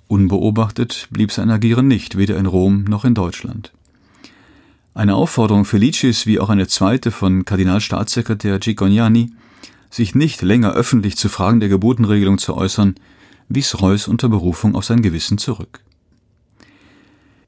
Unbeobachtet 0.07 1.07
blieb 1.12 1.31
sein 1.31 1.50
Agieren 1.50 1.88
nicht, 1.88 2.17
weder 2.17 2.38
in 2.38 2.45
Rom 2.45 2.83
noch 2.83 3.05
in 3.05 3.13
Deutschland. 3.13 3.72
Eine 4.93 5.15
Aufforderung 5.15 5.65
Felicis 5.65 6.27
wie 6.27 6.39
auch 6.39 6.50
eine 6.50 6.67
zweite 6.67 7.10
von 7.12 7.45
Kardinalstaatssekretär 7.45 8.60
Cicognani, 8.62 9.31
sich 9.89 10.13
nicht 10.13 10.41
länger 10.41 10.74
öffentlich 10.74 11.17
zu 11.17 11.29
Fragen 11.29 11.60
der 11.60 11.69
Geburtenregelung 11.69 12.38
zu 12.38 12.55
äußern, 12.55 12.95
wies 13.50 13.82
Reuß 13.82 14.08
unter 14.08 14.30
Berufung 14.30 14.76
auf 14.76 14.86
sein 14.86 15.02
Gewissen 15.02 15.38
zurück. 15.38 15.82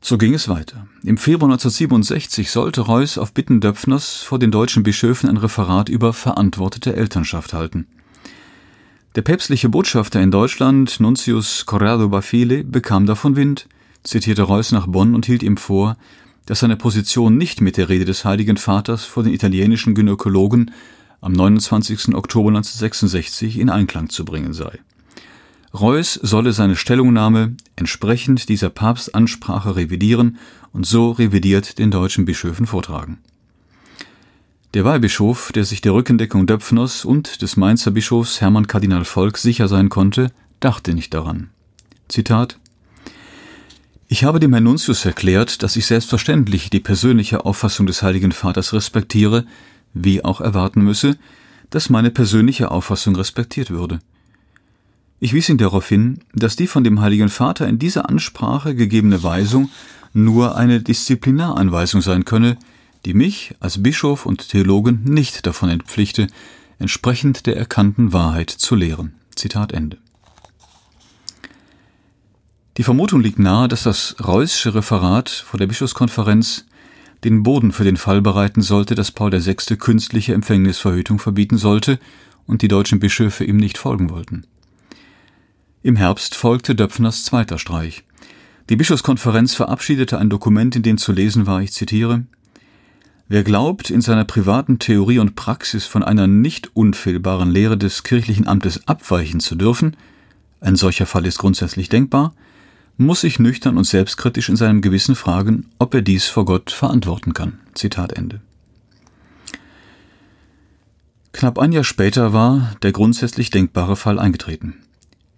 So 0.01 0.19
ging 0.19 0.35
es 0.35 0.47
weiter. 0.47 0.87
Im 1.03 1.17
Februar 1.17 1.51
1967 1.51 2.51
sollte 2.51 2.81
Reuß 2.81 3.17
auf 3.17 3.33
Bitten 3.33 3.59
Döpfners 3.59 4.17
vor 4.17 4.37
den 4.37 4.51
deutschen 4.51 4.83
Bischöfen 4.83 5.27
ein 5.27 5.37
Referat 5.37 5.89
über 5.89 6.13
verantwortete 6.13 6.95
Elternschaft 6.95 7.53
halten. 7.53 7.87
Der 9.15 9.23
päpstliche 9.23 9.69
Botschafter 9.69 10.21
in 10.21 10.29
Deutschland, 10.29 10.99
Nuntius 10.99 11.65
Corrado 11.65 12.09
Bafile, 12.09 12.63
bekam 12.63 13.05
davon 13.05 13.35
Wind, 13.35 13.67
zitierte 14.03 14.43
Reuß 14.43 14.73
nach 14.73 14.87
Bonn 14.87 15.15
und 15.15 15.25
hielt 15.25 15.41
ihm 15.41 15.57
vor, 15.57 15.97
dass 16.45 16.59
seine 16.59 16.75
Position 16.75 17.37
nicht 17.37 17.61
mit 17.61 17.77
der 17.77 17.89
Rede 17.89 18.05
des 18.05 18.25
Heiligen 18.25 18.57
Vaters 18.57 19.05
vor 19.05 19.23
den 19.23 19.33
italienischen 19.33 19.95
Gynäkologen 19.95 20.71
am 21.21 21.31
29. 21.31 22.13
Oktober 22.13 22.49
1966 22.49 23.57
in 23.57 23.71
Einklang 23.71 24.09
zu 24.09 24.25
bringen 24.25 24.53
sei. 24.53 24.79
Reuß 25.77 26.13
solle 26.23 26.53
seine 26.53 26.77
Stellungnahme 26.77 27.55
entsprechend 27.75 28.47
dieser 28.47 28.69
Papstansprache 28.69 29.75
revidieren 29.75 30.37
und 30.71 30.85
so 30.85 31.11
revidiert 31.11 31.79
den 31.79 31.91
deutschen 31.91 32.23
Bischöfen 32.23 32.65
vortragen. 32.65 33.17
Der 34.73 34.85
Weihbischof, 34.85 35.51
der 35.51 35.65
sich 35.65 35.81
der 35.81 35.93
Rückendeckung 35.93 36.47
Döpfners 36.47 37.03
und 37.03 37.41
des 37.41 37.57
Mainzer 37.57 37.91
Bischofs 37.91 38.39
Hermann 38.39 38.67
Kardinal 38.67 39.03
Volk 39.03 39.37
sicher 39.37 39.67
sein 39.67 39.89
konnte, 39.89 40.31
dachte 40.59 40.93
nicht 40.93 41.13
daran. 41.13 41.49
Zitat 42.07 42.57
ich 44.07 44.23
habe 44.23 44.39
dem 44.39 44.53
Herrn 44.53 44.65
Nuntius 44.65 45.03
erklärt, 45.03 45.63
dass 45.63 45.75
ich 45.75 45.87
selbstverständlich 45.87 46.69
die 46.69 46.79
persönliche 46.79 47.43
Auffassung 47.43 47.87
des 47.87 48.03
Heiligen 48.03 48.31
Vaters 48.31 48.71
respektiere, 48.71 49.45
wie 49.95 50.23
auch 50.23 50.41
erwarten 50.41 50.81
müsse, 50.81 51.17
dass 51.71 51.89
meine 51.89 52.11
persönliche 52.11 52.69
Auffassung 52.69 53.15
respektiert 53.15 53.71
würde. 53.71 53.99
Ich 55.19 55.33
wies 55.33 55.49
ihn 55.49 55.57
darauf 55.57 55.87
hin, 55.87 56.19
dass 56.33 56.55
die 56.55 56.67
von 56.67 56.83
dem 56.83 56.99
Heiligen 56.99 57.29
Vater 57.29 57.67
in 57.67 57.79
dieser 57.79 58.09
Ansprache 58.09 58.75
gegebene 58.75 59.23
Weisung 59.23 59.69
nur 60.13 60.55
eine 60.55 60.81
Disziplinaranweisung 60.81 62.01
sein 62.01 62.25
könne, 62.25 62.57
die 63.05 63.13
mich 63.13 63.55
als 63.59 63.81
Bischof 63.81 64.25
und 64.25 64.49
Theologen 64.49 65.03
nicht 65.03 65.45
davon 65.45 65.69
entpflichte, 65.69 66.27
entsprechend 66.79 67.45
der 67.45 67.55
erkannten 67.55 68.13
Wahrheit 68.13 68.49
zu 68.49 68.75
lehren. 68.75 69.13
Zitat 69.35 69.71
Ende. 69.71 69.97
Die 72.77 72.83
Vermutung 72.83 73.21
liegt 73.21 73.39
nahe, 73.39 73.69
dass 73.69 73.83
das 73.83 74.17
Reußsche 74.21 74.75
Referat 74.75 75.29
vor 75.29 75.57
der 75.57 75.67
Bischofskonferenz 75.67 76.65
den 77.23 77.43
Boden 77.43 77.71
für 77.71 77.85
den 77.85 77.95
Fall 77.95 78.21
bereiten 78.21 78.61
sollte, 78.61 78.95
dass 78.95 79.11
Paul 79.11 79.31
VI. 79.31 79.77
künstliche 79.77 80.33
Empfängnisverhütung 80.33 81.19
verbieten 81.19 81.57
sollte 81.57 81.99
und 82.45 82.61
die 82.61 82.67
deutschen 82.67 82.99
Bischöfe 82.99 83.45
ihm 83.45 83.57
nicht 83.57 83.77
folgen 83.77 84.09
wollten. 84.09 84.45
Im 85.85 85.97
Herbst 85.97 86.33
folgte 86.33 86.73
Döpfners 86.73 87.25
zweiter 87.25 87.59
Streich. 87.59 88.05
Die 88.69 88.75
Bischofskonferenz 88.75 89.53
verabschiedete 89.53 90.17
ein 90.17 90.31
Dokument, 90.31 90.75
in 90.75 90.81
dem 90.81 90.97
zu 90.97 91.11
lesen 91.11 91.45
war, 91.45 91.61
ich 91.61 91.73
zitiere, 91.73 92.23
Wer 93.27 93.43
glaubt, 93.43 93.91
in 93.91 94.01
seiner 94.01 94.25
privaten 94.25 94.79
Theorie 94.79 95.19
und 95.19 95.35
Praxis 95.35 95.85
von 95.85 96.01
einer 96.01 96.25
nicht 96.25 96.75
unfehlbaren 96.75 97.51
Lehre 97.51 97.77
des 97.77 98.01
kirchlichen 98.01 98.47
Amtes 98.47 98.87
abweichen 98.87 99.39
zu 99.39 99.53
dürfen, 99.53 99.95
ein 100.59 100.75
solcher 100.75 101.05
Fall 101.05 101.27
ist 101.27 101.37
grundsätzlich 101.37 101.87
denkbar, 101.87 102.33
muss 102.97 103.21
sich 103.21 103.37
nüchtern 103.37 103.77
und 103.77 103.83
selbstkritisch 103.83 104.49
in 104.49 104.55
seinem 104.55 104.81
Gewissen 104.81 105.13
fragen, 105.13 105.67
ob 105.77 105.93
er 105.93 106.01
dies 106.01 106.25
vor 106.25 106.45
Gott 106.45 106.71
verantworten 106.71 107.33
kann. 107.33 107.59
Zitat 107.75 108.13
Ende. 108.13 108.41
Knapp 111.31 111.59
ein 111.59 111.73
Jahr 111.73 111.83
später 111.83 112.33
war 112.33 112.75
der 112.81 112.91
grundsätzlich 112.91 113.51
denkbare 113.51 113.95
Fall 113.95 114.17
eingetreten. 114.17 114.77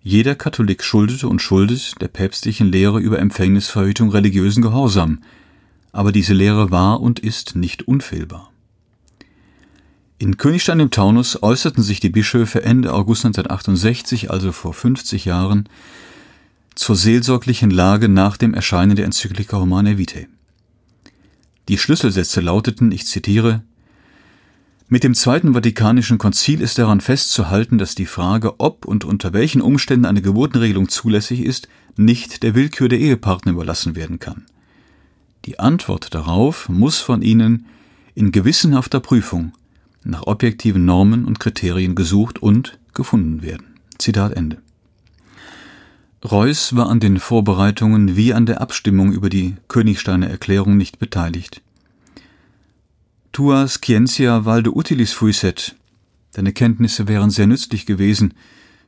Jeder 0.10 0.36
Katholik 0.36 0.86
schuldete 0.86 1.28
und 1.28 1.42
schuldet 1.42 2.02
der 2.02 2.08
päpstlichen 2.08 2.72
Lehre 2.72 3.02
über 3.02 3.20
Empfängnisverhütung 3.20 4.10
religiösen 4.10 4.62
Gehorsam, 4.62 5.22
aber 5.92 6.14
diese 6.14 6.34
Lehre 6.34 6.72
war 6.72 7.02
und 7.02 7.20
ist 7.20 7.58
nicht 7.58 7.90
unfehlbar. 7.90 8.50
In 10.18 10.38
Königstein 10.38 10.80
im 10.80 10.92
Taunus 10.92 11.44
äußerten 11.44 11.84
sich 11.84 12.00
die 12.00 12.08
Bischöfe 12.08 12.64
Ende 12.64 12.94
August 12.94 13.26
1968, 13.26 14.32
also 14.32 14.54
vor 14.54 14.74
50 14.74 15.26
Jahren, 15.26 15.68
zur 16.74 16.96
seelsorglichen 16.96 17.70
Lage 17.70 18.08
nach 18.08 18.38
dem 18.38 18.54
Erscheinen 18.54 18.96
der 18.96 19.04
Enzyklika 19.04 19.58
Humanae 19.60 19.98
Vitae. 19.98 20.30
Die 21.68 21.78
Schlüsselsätze 21.78 22.40
lauteten, 22.40 22.94
ich 22.94 23.06
zitiere, 23.08 23.62
mit 24.90 25.04
dem 25.04 25.16
Zweiten 25.16 25.54
Vatikanischen 25.54 26.18
Konzil 26.18 26.62
ist 26.62 26.78
daran 26.78 27.02
festzuhalten, 27.02 27.78
dass 27.78 27.94
die 27.94 28.06
Frage, 28.06 28.60
ob 28.60 28.86
und 28.86 29.04
unter 29.04 29.34
welchen 29.34 29.62
Umständen 29.62 30.06
eine 30.06 30.22
Geburtenregelung 30.22 30.88
zulässig 30.88 31.42
ist, 31.42 31.68
nicht 31.98 32.42
der 32.44 32.56
Willkür 32.56 32.88
der 32.88 33.00
Ehepartner 33.00 33.52
überlassen 33.52 33.96
werden 33.96 34.20
kann. 34.20 34.46
Die 35.46 35.60
Antwort 35.60 36.14
darauf 36.14 36.70
muss 36.70 37.00
von 37.00 37.22
ihnen 37.22 37.66
in 38.16 38.32
gewissenhafter 38.32 39.00
Prüfung 39.00 39.52
nach 40.04 40.26
objektiven 40.26 40.86
Normen 40.86 41.26
und 41.26 41.40
Kriterien 41.40 41.94
gesucht 41.94 42.42
und 42.42 42.80
gefunden 42.94 43.42
werden. 43.42 43.76
Zitat 43.98 44.34
Ende. 44.34 44.58
Reuß 46.24 46.76
war 46.76 46.90
an 46.90 47.00
den 47.00 47.20
Vorbereitungen 47.20 48.16
wie 48.16 48.34
an 48.34 48.46
der 48.46 48.62
Abstimmung 48.62 49.12
über 49.12 49.30
die 49.30 49.56
Königsteiner 49.68 50.30
Erklärung 50.30 50.78
nicht 50.78 50.98
beteiligt. 50.98 51.62
Tua 53.38 53.68
scientia 53.68 54.46
valde 54.46 54.72
utilis 54.72 55.14
fuisset, 55.14 55.76
deine 56.34 56.54
Kenntnisse 56.54 57.08
wären 57.08 57.30
sehr 57.30 57.46
nützlich 57.46 57.86
gewesen, 57.86 58.34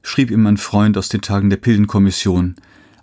schrieb 0.01 0.31
ihm 0.31 0.47
ein 0.47 0.57
Freund 0.57 0.97
aus 0.97 1.07
den 1.07 1.21
Tagen 1.21 1.51
der 1.51 1.57
Pillenkommission, 1.57 2.55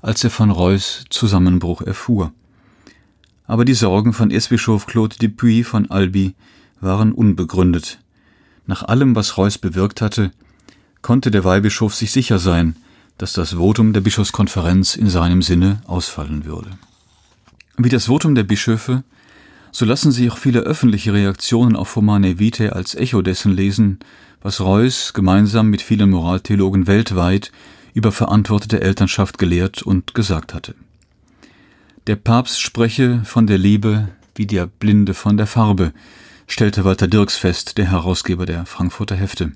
als 0.02 0.24
er 0.24 0.30
von 0.30 0.50
Reuß 0.50 1.04
Zusammenbruch 1.08 1.82
erfuhr. 1.82 2.32
Aber 3.44 3.64
die 3.64 3.74
Sorgen 3.74 4.12
von 4.12 4.32
Erzbischof 4.32 4.88
Claude 4.88 5.14
Dupuis 5.20 5.68
von 5.68 5.88
Albi 5.88 6.34
waren 6.80 7.12
unbegründet. 7.12 8.00
Nach 8.66 8.82
allem, 8.82 9.14
was 9.14 9.38
Reuß 9.38 9.58
bewirkt 9.58 10.00
hatte, 10.00 10.32
konnte 11.00 11.30
der 11.30 11.44
Weihbischof 11.44 11.94
sich 11.94 12.10
sicher 12.10 12.40
sein, 12.40 12.74
dass 13.18 13.34
das 13.34 13.52
Votum 13.52 13.92
der 13.92 14.00
Bischofskonferenz 14.00 14.96
in 14.96 15.08
seinem 15.08 15.42
Sinne 15.42 15.80
ausfallen 15.86 16.44
würde. 16.44 16.70
Wie 17.76 17.88
das 17.88 18.06
Votum 18.06 18.34
der 18.34 18.42
Bischöfe, 18.42 19.04
so 19.76 19.84
lassen 19.84 20.10
sich 20.10 20.30
auch 20.30 20.38
viele 20.38 20.60
öffentliche 20.60 21.12
Reaktionen 21.12 21.76
auf 21.76 21.96
Humane 21.96 22.38
Vitae 22.38 22.70
als 22.70 22.94
Echo 22.94 23.20
dessen 23.20 23.52
lesen, 23.52 23.98
was 24.40 24.62
Reuß 24.62 25.12
gemeinsam 25.12 25.68
mit 25.68 25.82
vielen 25.82 26.08
Moraltheologen 26.08 26.86
weltweit 26.86 27.52
über 27.92 28.10
verantwortete 28.10 28.80
Elternschaft 28.80 29.36
gelehrt 29.36 29.82
und 29.82 30.14
gesagt 30.14 30.54
hatte. 30.54 30.74
Der 32.06 32.16
Papst 32.16 32.58
spreche 32.58 33.20
von 33.26 33.46
der 33.46 33.58
Liebe 33.58 34.08
wie 34.34 34.46
der 34.46 34.66
Blinde 34.66 35.12
von 35.12 35.36
der 35.36 35.46
Farbe, 35.46 35.92
stellte 36.46 36.86
Walter 36.86 37.06
Dirks 37.06 37.36
fest, 37.36 37.76
der 37.76 37.90
Herausgeber 37.90 38.46
der 38.46 38.64
Frankfurter 38.64 39.16
Hefte. 39.16 39.52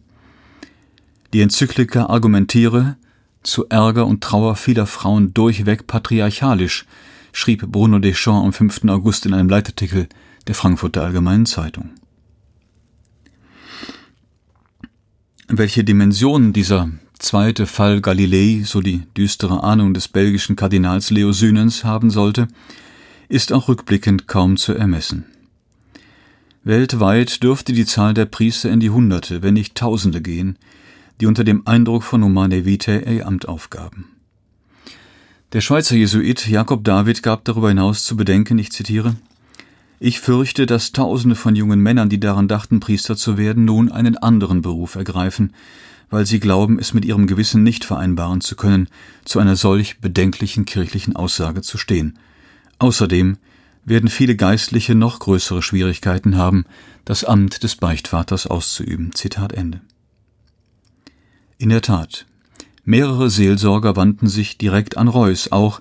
Die 1.33 1.41
Enzyklika 1.41 2.11
argumentiere, 2.11 2.97
zu 3.43 3.71
Ärger 3.71 4.07
und 4.07 4.23
Trauer 4.23 4.57
vieler 4.57 4.85
Frauen 4.85 5.33
durchweg 5.33 5.87
patriarchalisch, 5.87 6.85
schrieb 7.33 7.67
Bruno 7.71 7.99
Deschamps 7.99 8.45
am 8.45 8.53
5. 8.53 8.85
August 8.89 9.27
in 9.27 9.35
einem 9.35 9.49
Leitartikel 9.49 10.09
der 10.47 10.55
Frankfurter 10.55 11.03
Allgemeinen 11.03 11.47
Zeitung. 11.47 11.91
Welche 15.49 15.83
Dimensionen 15.83 16.53
dieser 16.53 16.91
zweite 17.19 17.67
Fall 17.67 18.01
Galilei, 18.01 18.63
so 18.65 18.81
die 18.81 19.03
düstere 19.17 19.63
Ahnung 19.63 19.95
des 19.95 20.09
belgischen 20.09 20.57
Kardinals 20.57 21.11
Leo 21.11 21.33
Sünens 21.33 21.85
haben 21.85 22.11
sollte, 22.11 22.49
ist 23.29 23.53
auch 23.53 23.69
rückblickend 23.69 24.27
kaum 24.27 24.57
zu 24.57 24.75
ermessen. 24.75 25.25
Weltweit 26.63 27.43
dürfte 27.43 27.73
die 27.73 27.87
Zahl 27.87 28.13
der 28.13 28.27
Priester 28.27 28.71
in 28.71 28.81
die 28.81 28.91
Hunderte, 28.91 29.43
wenn 29.43 29.55
nicht 29.55 29.75
Tausende 29.75 30.21
gehen, 30.21 30.59
die 31.21 31.27
unter 31.27 31.45
dem 31.45 31.67
Eindruck 31.67 32.03
von 32.03 32.23
Humane 32.23 32.65
Vitae 32.65 33.03
ihr 33.17 33.27
Amt 33.27 33.49
aufgaben. 33.49 34.09
Der 35.53 35.61
Schweizer 35.61 35.97
Jesuit 35.97 36.47
Jakob 36.47 36.85
David 36.85 37.25
gab 37.25 37.45
darüber 37.45 37.71
hinaus 37.71 38.05
zu 38.05 38.17
bedenken, 38.17 38.57
ich 38.59 38.71
zitiere, 38.71 39.17
ich 39.99 40.21
fürchte, 40.21 40.65
dass 40.65 40.93
Tausende 40.93 41.35
von 41.35 41.57
jungen 41.57 41.81
Männern, 41.81 42.09
die 42.09 42.21
daran 42.21 42.47
dachten, 42.47 42.79
Priester 42.79 43.17
zu 43.17 43.37
werden, 43.37 43.65
nun 43.65 43.91
einen 43.91 44.17
anderen 44.17 44.63
Beruf 44.63 44.95
ergreifen, 44.95 45.53
weil 46.09 46.25
sie 46.25 46.39
glauben, 46.39 46.79
es 46.79 46.95
mit 46.95 47.05
ihrem 47.05 47.27
Gewissen 47.27 47.65
nicht 47.65 47.85
vereinbaren 47.85 48.41
zu 48.41 48.55
können, 48.55 48.89
zu 49.25 49.41
einer 49.41 49.57
solch 49.57 50.01
bedenklichen 50.01 50.67
kirchlichen 50.67 51.17
Aussage 51.17 51.63
zu 51.63 51.79
stehen. 51.79 52.17
Außerdem 52.79 53.37
werden 53.85 54.09
viele 54.09 54.37
Geistliche 54.37 54.95
noch 54.95 55.19
größere 55.19 55.63
Schwierigkeiten 55.63 56.37
haben, 56.37 56.65
das 57.05 57.25
Amt 57.25 57.65
des 57.65 57.75
Beichtvaters 57.75 58.47
auszuüben. 58.47 59.17
Zitat 59.17 59.53
Ende. 59.53 59.81
In 61.59 61.71
der 61.71 61.83
Tat, 61.83 62.27
mehrere 62.91 63.31
Seelsorger 63.31 63.95
wandten 63.95 64.27
sich 64.27 64.59
direkt 64.59 64.97
an 64.97 65.07
Reuß, 65.07 65.53
auch 65.53 65.81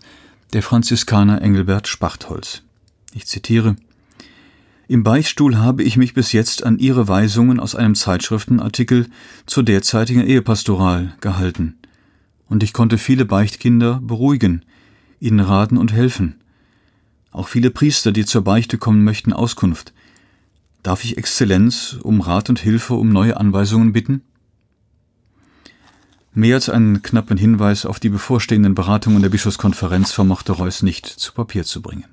der 0.54 0.62
Franziskaner 0.62 1.42
Engelbert 1.42 1.88
Spachtholz. 1.88 2.62
Ich 3.14 3.26
zitiere 3.26 3.76
Im 4.88 5.04
Beichtstuhl 5.04 5.58
habe 5.58 5.82
ich 5.82 5.98
mich 5.98 6.14
bis 6.14 6.34
jetzt 6.34 6.64
an 6.64 6.78
Ihre 6.78 7.08
Weisungen 7.08 7.60
aus 7.60 7.74
einem 7.74 7.96
Zeitschriftenartikel 7.96 9.08
zur 9.48 9.64
derzeitigen 9.64 10.22
Ehepastoral 10.22 11.16
gehalten, 11.20 11.78
und 12.48 12.62
ich 12.62 12.74
konnte 12.74 13.00
viele 13.00 13.26
Beichtkinder 13.26 14.00
beruhigen, 14.04 14.64
ihnen 15.20 15.40
raten 15.40 15.78
und 15.78 15.92
helfen. 15.92 16.36
Auch 17.32 17.48
viele 17.48 17.72
Priester, 17.72 18.12
die 18.12 18.26
zur 18.26 18.44
Beichte 18.44 18.78
kommen 18.78 19.04
möchten, 19.04 19.34
Auskunft. 19.34 19.94
Darf 20.84 21.04
ich 21.04 21.18
Exzellenz 21.18 21.98
um 22.04 22.22
Rat 22.22 22.50
und 22.50 22.60
Hilfe 22.60 22.94
um 22.94 23.10
neue 23.10 23.38
Anweisungen 23.38 23.94
bitten? 23.94 24.22
Mehr 26.34 26.56
als 26.56 26.70
einen 26.70 27.02
knappen 27.02 27.38
Hinweis 27.38 27.86
auf 27.86 28.00
die 28.00 28.10
bevorstehenden 28.10 28.76
Beratungen 28.76 29.22
der 29.22 29.30
Bischofskonferenz 29.30 30.12
vermochte 30.12 30.52
Reuß 30.52 30.84
nicht 30.84 31.08
zu 31.08 31.34
Papier 31.34 31.64
zu 31.64 31.82
bringen. 31.82 32.06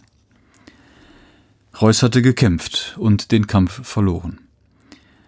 Reuß 1.81 2.03
hatte 2.03 2.23
gekämpft 2.23 2.97
und 2.99 3.31
den 3.31 3.47
Kampf 3.47 3.87
verloren. 3.87 4.39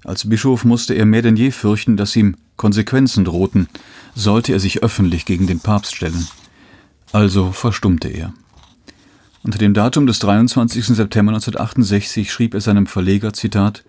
Als 0.05 0.29
Bischof 0.29 0.65
musste 0.65 0.95
er 0.95 1.05
mehr 1.05 1.21
denn 1.21 1.37
je 1.37 1.51
fürchten, 1.51 1.99
dass 1.99 2.17
ihm 2.17 2.37
Konsequenzen 2.57 3.25
drohten, 3.25 3.69
sollte 4.15 4.53
er 4.53 4.61
sich 4.61 4.83
öffentlich 4.83 5.27
gegen 5.27 5.47
den 5.47 5.61
Papst 5.61 5.95
stellen. 5.97 6.27
Also 7.13 7.53
verstummte 7.53 8.09
er. 8.09 8.33
Unter 9.43 9.59
dem 9.59 9.75
Datum 9.75 10.07
des 10.07 10.19
23. 10.21 10.87
September 10.87 11.33
1968 11.33 12.33
schrieb 12.33 12.55
er 12.55 12.61
seinem 12.61 12.87
Verleger, 12.87 13.33
Zitat, 13.35 13.85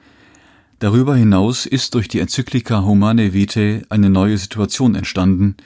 Darüber 0.79 1.15
hinaus 1.15 1.65
ist 1.65 1.93
durch 1.93 2.07
die 2.07 2.19
Enzyklika 2.19 2.83
Humane 2.83 3.33
Vitae 3.33 3.81
eine 3.89 4.09
neue 4.09 4.37
Situation 4.37 4.95
entstanden, 4.95 5.57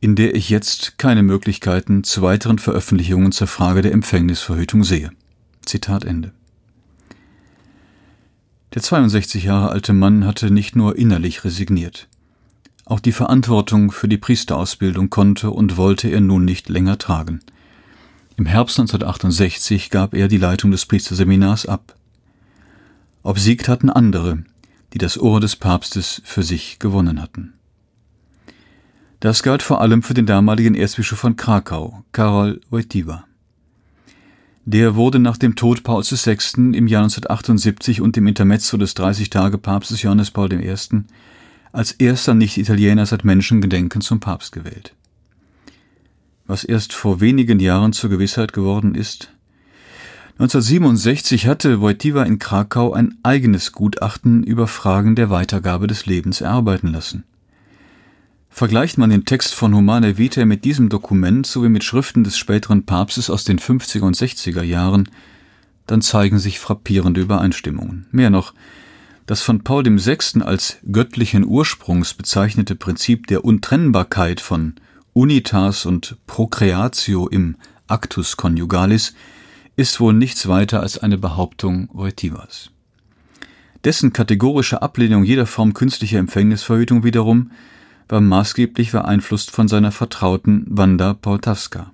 in 0.00 0.16
der 0.16 0.34
ich 0.34 0.48
jetzt 0.48 0.96
keine 0.96 1.22
Möglichkeiten 1.22 2.04
zu 2.04 2.22
weiteren 2.22 2.58
Veröffentlichungen 2.58 3.32
zur 3.32 3.48
Frage 3.48 3.82
der 3.82 3.92
Empfängnisverhütung 3.92 4.82
sehe. 4.82 5.10
Zitat 5.66 6.04
Ende. 6.04 6.32
Der 8.74 8.82
62 8.82 9.44
Jahre 9.44 9.70
alte 9.70 9.92
Mann 9.92 10.24
hatte 10.24 10.50
nicht 10.50 10.74
nur 10.74 10.96
innerlich 10.96 11.44
resigniert. 11.44 12.08
Auch 12.86 13.00
die 13.00 13.12
Verantwortung 13.12 13.90
für 13.90 14.08
die 14.08 14.18
Priesterausbildung 14.18 15.10
konnte 15.10 15.50
und 15.50 15.76
wollte 15.76 16.08
er 16.08 16.20
nun 16.20 16.44
nicht 16.44 16.68
länger 16.68 16.98
tragen. 16.98 17.40
Im 18.36 18.46
Herbst 18.46 18.78
1968 18.78 19.90
gab 19.90 20.14
er 20.14 20.28
die 20.28 20.38
Leitung 20.38 20.70
des 20.70 20.86
Priesterseminars 20.86 21.66
ab. 21.66 21.95
Obsiegt 23.26 23.68
hatten 23.68 23.90
andere, 23.90 24.44
die 24.92 24.98
das 24.98 25.18
Ohr 25.18 25.40
des 25.40 25.56
Papstes 25.56 26.22
für 26.24 26.44
sich 26.44 26.78
gewonnen 26.78 27.20
hatten. 27.20 27.54
Das 29.18 29.42
galt 29.42 29.64
vor 29.64 29.80
allem 29.80 30.04
für 30.04 30.14
den 30.14 30.26
damaligen 30.26 30.76
Erzbischof 30.76 31.18
von 31.18 31.34
Krakau, 31.34 32.04
Karol 32.12 32.60
Wojtyła. 32.70 33.24
Der 34.64 34.94
wurde 34.94 35.18
nach 35.18 35.38
dem 35.38 35.56
Tod 35.56 35.82
Pauls 35.82 36.12
VI. 36.12 36.36
im 36.76 36.86
Jahr 36.86 37.02
1978 37.02 38.00
und 38.00 38.14
dem 38.14 38.28
Intermezzo 38.28 38.76
des 38.76 38.94
30-Tage-Papstes 38.94 40.02
Johannes 40.02 40.30
Paul 40.30 40.52
I. 40.52 40.72
als 41.72 41.90
erster 41.90 42.34
Nicht-Italiener 42.34 43.06
seit 43.06 43.24
Menschengedenken 43.24 44.02
zum 44.02 44.20
Papst 44.20 44.52
gewählt. 44.52 44.94
Was 46.46 46.62
erst 46.62 46.92
vor 46.92 47.20
wenigen 47.20 47.58
Jahren 47.58 47.92
zur 47.92 48.08
Gewissheit 48.08 48.52
geworden 48.52 48.94
ist, 48.94 49.32
1967 50.38 51.46
hatte 51.46 51.80
Wojtyła 51.80 52.26
in 52.26 52.38
Krakau 52.38 52.92
ein 52.92 53.14
eigenes 53.22 53.72
Gutachten 53.72 54.42
über 54.42 54.66
Fragen 54.66 55.14
der 55.14 55.30
Weitergabe 55.30 55.86
des 55.86 56.04
Lebens 56.04 56.42
erarbeiten 56.42 56.92
lassen. 56.92 57.24
Vergleicht 58.50 58.98
man 58.98 59.08
den 59.08 59.24
Text 59.24 59.54
von 59.54 59.74
Humane 59.74 60.18
Vitae 60.18 60.44
mit 60.44 60.66
diesem 60.66 60.90
Dokument 60.90 61.46
sowie 61.46 61.70
mit 61.70 61.84
Schriften 61.84 62.22
des 62.22 62.36
späteren 62.36 62.84
Papstes 62.84 63.30
aus 63.30 63.44
den 63.44 63.58
50er 63.58 64.02
und 64.02 64.14
60er 64.14 64.62
Jahren, 64.62 65.08
dann 65.86 66.02
zeigen 66.02 66.38
sich 66.38 66.58
frappierende 66.58 67.22
Übereinstimmungen. 67.22 68.04
Mehr 68.10 68.28
noch, 68.28 68.52
das 69.24 69.40
von 69.40 69.64
Paul 69.64 69.86
VI. 69.86 70.42
als 70.42 70.76
göttlichen 70.92 71.46
Ursprungs 71.46 72.12
bezeichnete 72.12 72.74
Prinzip 72.76 73.26
der 73.28 73.42
Untrennbarkeit 73.42 74.42
von 74.42 74.74
Unitas 75.14 75.86
und 75.86 76.18
Procreatio 76.26 77.26
im 77.26 77.56
Actus 77.86 78.36
Conjugalis 78.36 79.14
ist 79.76 80.00
wohl 80.00 80.14
nichts 80.14 80.48
weiter 80.48 80.80
als 80.80 80.98
eine 80.98 81.18
Behauptung 81.18 81.90
Reutivas. 81.94 82.70
Dessen 83.84 84.12
kategorische 84.12 84.82
Ablehnung 84.82 85.22
jeder 85.22 85.46
Form 85.46 85.74
künstlicher 85.74 86.18
Empfängnisverhütung 86.18 87.04
wiederum 87.04 87.52
war 88.08 88.20
maßgeblich 88.20 88.92
beeinflusst 88.92 89.50
von 89.50 89.68
seiner 89.68 89.92
Vertrauten 89.92 90.64
Wanda 90.68 91.14
Poltawska. 91.14 91.92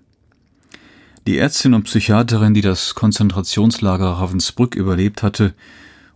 Die 1.27 1.39
Ärztin 1.39 1.75
und 1.75 1.85
Psychiaterin, 1.85 2.55
die 2.55 2.61
das 2.61 2.95
Konzentrationslager 2.95 4.07
Ravensbrück 4.07 4.75
überlebt 4.75 5.23
hatte 5.23 5.55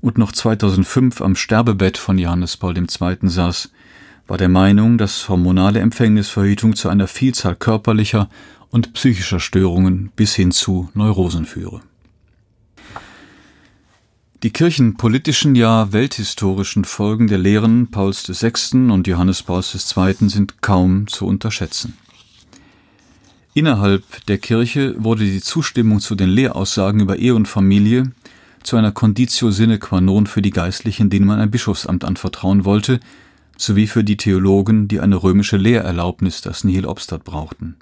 und 0.00 0.18
noch 0.18 0.32
2005 0.32 1.20
am 1.20 1.36
Sterbebett 1.36 1.98
von 1.98 2.18
Johannes 2.18 2.56
Paul 2.56 2.76
II. 2.76 2.86
saß, 3.22 3.70
war 4.26 4.38
der 4.38 4.48
Meinung, 4.48 4.98
dass 4.98 5.28
hormonale 5.28 5.80
Empfängnisverhütung 5.80 6.74
zu 6.74 6.88
einer 6.88 7.06
Vielzahl 7.06 7.54
körperlicher 7.54 8.28
und 8.70 8.92
psychischer 8.92 9.40
Störungen 9.40 10.10
bis 10.16 10.34
hin 10.34 10.50
zu 10.50 10.90
Neurosen 10.94 11.46
führe. 11.46 11.80
Die 14.42 14.50
kirchenpolitischen, 14.50 15.54
ja 15.54 15.92
welthistorischen 15.92 16.84
Folgen 16.84 17.26
der 17.26 17.38
Lehren 17.38 17.90
Pauls 17.90 18.28
VI. 18.28 18.90
und 18.90 19.06
Johannes 19.06 19.42
Pauls 19.42 19.74
II. 19.96 20.28
sind 20.28 20.60
kaum 20.60 21.06
zu 21.06 21.26
unterschätzen. 21.26 21.96
Innerhalb 23.54 24.04
der 24.26 24.36
Kirche 24.36 24.94
wurde 25.02 25.24
die 25.24 25.40
Zustimmung 25.40 26.00
zu 26.00 26.14
den 26.14 26.28
Lehraussagen 26.28 27.00
über 27.00 27.16
Ehe 27.16 27.34
und 27.34 27.48
Familie 27.48 28.12
zu 28.62 28.76
einer 28.76 28.92
Conditio 28.92 29.50
sine 29.50 29.78
qua 29.78 30.02
non 30.02 30.26
für 30.26 30.42
die 30.42 30.50
Geistlichen, 30.50 31.08
denen 31.08 31.26
man 31.26 31.40
ein 31.40 31.50
Bischofsamt 31.50 32.04
anvertrauen 32.04 32.66
wollte, 32.66 33.00
sowie 33.56 33.86
für 33.86 34.04
die 34.04 34.18
Theologen, 34.18 34.88
die 34.88 35.00
eine 35.00 35.22
römische 35.22 35.56
Lehrerlaubnis, 35.56 36.42
das 36.42 36.64
Nihil 36.64 36.84
Obstat, 36.84 37.24
brauchten. 37.24 37.76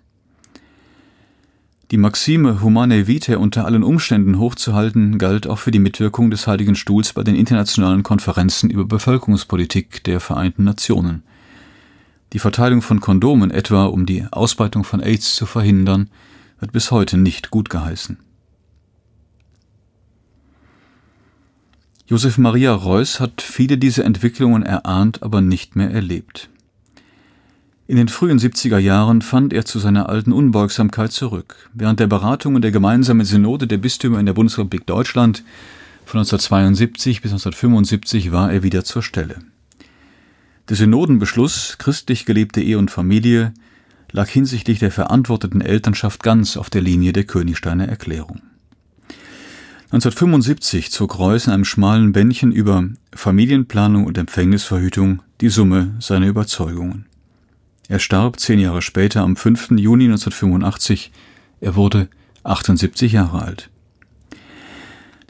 Die 1.94 1.98
Maxime 1.98 2.60
Humanae 2.60 3.06
Vitae 3.06 3.36
unter 3.36 3.66
allen 3.66 3.84
Umständen 3.84 4.40
hochzuhalten 4.40 5.16
galt 5.16 5.46
auch 5.46 5.60
für 5.60 5.70
die 5.70 5.78
Mitwirkung 5.78 6.28
des 6.28 6.48
Heiligen 6.48 6.74
Stuhls 6.74 7.12
bei 7.12 7.22
den 7.22 7.36
internationalen 7.36 8.02
Konferenzen 8.02 8.68
über 8.68 8.84
Bevölkerungspolitik 8.84 10.02
der 10.02 10.18
Vereinten 10.18 10.64
Nationen. 10.64 11.22
Die 12.32 12.40
Verteilung 12.40 12.82
von 12.82 12.98
Kondomen 12.98 13.52
etwa, 13.52 13.84
um 13.84 14.06
die 14.06 14.26
Ausbreitung 14.28 14.82
von 14.82 15.00
AIDS 15.00 15.36
zu 15.36 15.46
verhindern, 15.46 16.10
wird 16.58 16.72
bis 16.72 16.90
heute 16.90 17.16
nicht 17.16 17.50
gut 17.50 17.70
geheißen. 17.70 18.18
Josef 22.08 22.38
Maria 22.38 22.74
Reuß 22.74 23.20
hat 23.20 23.40
viele 23.40 23.78
dieser 23.78 24.04
Entwicklungen 24.04 24.64
erahnt, 24.64 25.22
aber 25.22 25.40
nicht 25.40 25.76
mehr 25.76 25.92
erlebt. 25.92 26.50
In 27.86 27.96
den 27.96 28.08
frühen 28.08 28.38
70er 28.38 28.78
Jahren 28.78 29.20
fand 29.20 29.52
er 29.52 29.66
zu 29.66 29.78
seiner 29.78 30.08
alten 30.08 30.32
Unbeugsamkeit 30.32 31.12
zurück. 31.12 31.68
Während 31.74 32.00
der 32.00 32.06
Beratungen 32.06 32.62
der 32.62 32.70
gemeinsamen 32.70 33.26
Synode 33.26 33.66
der 33.66 33.76
Bistümer 33.76 34.18
in 34.18 34.24
der 34.24 34.32
Bundesrepublik 34.32 34.86
Deutschland 34.86 35.44
von 36.06 36.20
1972 36.20 37.20
bis 37.20 37.32
1975 37.32 38.32
war 38.32 38.50
er 38.50 38.62
wieder 38.62 38.84
zur 38.84 39.02
Stelle. 39.02 39.36
Der 40.70 40.76
Synodenbeschluss 40.76 41.76
christlich 41.76 42.24
gelebte 42.24 42.62
Ehe 42.62 42.78
und 42.78 42.90
Familie 42.90 43.52
lag 44.12 44.30
hinsichtlich 44.30 44.78
der 44.78 44.90
verantworteten 44.90 45.60
Elternschaft 45.60 46.22
ganz 46.22 46.56
auf 46.56 46.70
der 46.70 46.80
Linie 46.80 47.12
der 47.12 47.24
Königsteiner 47.24 47.86
Erklärung. 47.86 48.40
1975 49.92 50.90
zog 50.90 51.18
Reuß 51.18 51.48
in 51.48 51.52
einem 51.52 51.66
schmalen 51.66 52.12
Bändchen 52.12 52.50
über 52.50 52.88
Familienplanung 53.14 54.06
und 54.06 54.16
Empfängnisverhütung 54.16 55.20
die 55.42 55.50
Summe 55.50 55.96
seiner 56.00 56.28
Überzeugungen. 56.28 57.04
Er 57.88 57.98
starb 57.98 58.40
zehn 58.40 58.58
Jahre 58.58 58.82
später 58.82 59.22
am 59.22 59.36
5. 59.36 59.72
Juni 59.72 60.04
1985. 60.04 61.12
Er 61.60 61.76
wurde 61.76 62.08
78 62.42 63.12
Jahre 63.12 63.42
alt. 63.42 63.70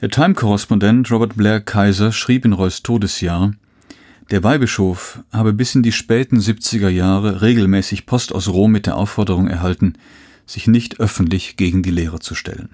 Der 0.01 0.11
Time-Korrespondent 0.11 1.11
Robert 1.11 1.37
Blair 1.37 1.61
Kaiser 1.61 2.13
schrieb 2.13 2.45
in 2.45 2.53
Reuß 2.53 2.83
Todesjahr, 2.83 3.53
der 4.31 4.43
Weihbischof 4.43 5.21
habe 5.33 5.53
bis 5.53 5.75
in 5.75 5.83
die 5.83 5.93
späten 5.93 6.39
70er 6.39 6.89
Jahre 6.89 7.43
regelmäßig 7.43 8.07
Post 8.07 8.35
aus 8.35 8.49
Rom 8.49 8.73
mit 8.73 8.87
der 8.87 8.97
Aufforderung 8.97 9.49
erhalten, 9.49 9.95
sich 10.47 10.67
nicht 10.67 10.99
öffentlich 10.99 11.57
gegen 11.57 11.83
die 11.83 11.91
Lehre 11.91 12.21
zu 12.21 12.35
stellen. 12.35 12.71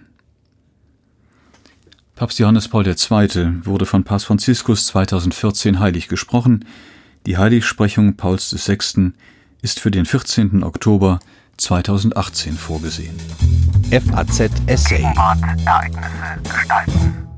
Papst 2.15 2.39
Johannes 2.39 2.69
Paul 2.69 2.87
II. 2.87 3.65
wurde 3.65 3.87
von 3.87 4.05
Papst 4.05 4.27
Franziskus 4.27 4.87
2014 4.87 5.81
heilig 5.81 6.07
gesprochen. 6.07 6.67
Die 7.27 7.37
Heiligsprechung 7.37 8.17
Pauls 8.17 8.55
VI 8.69 9.13
ist 9.63 9.81
für 9.81 9.91
den 9.91 10.07
14. 10.07 10.63
Oktober 10.63 11.19
2018 11.57 12.55
vorgesehen. 12.55 13.15
FAZ 13.91 14.51
Essay. 14.67 15.03
Ereignisse 15.03 16.41
gestalten. 16.45 17.30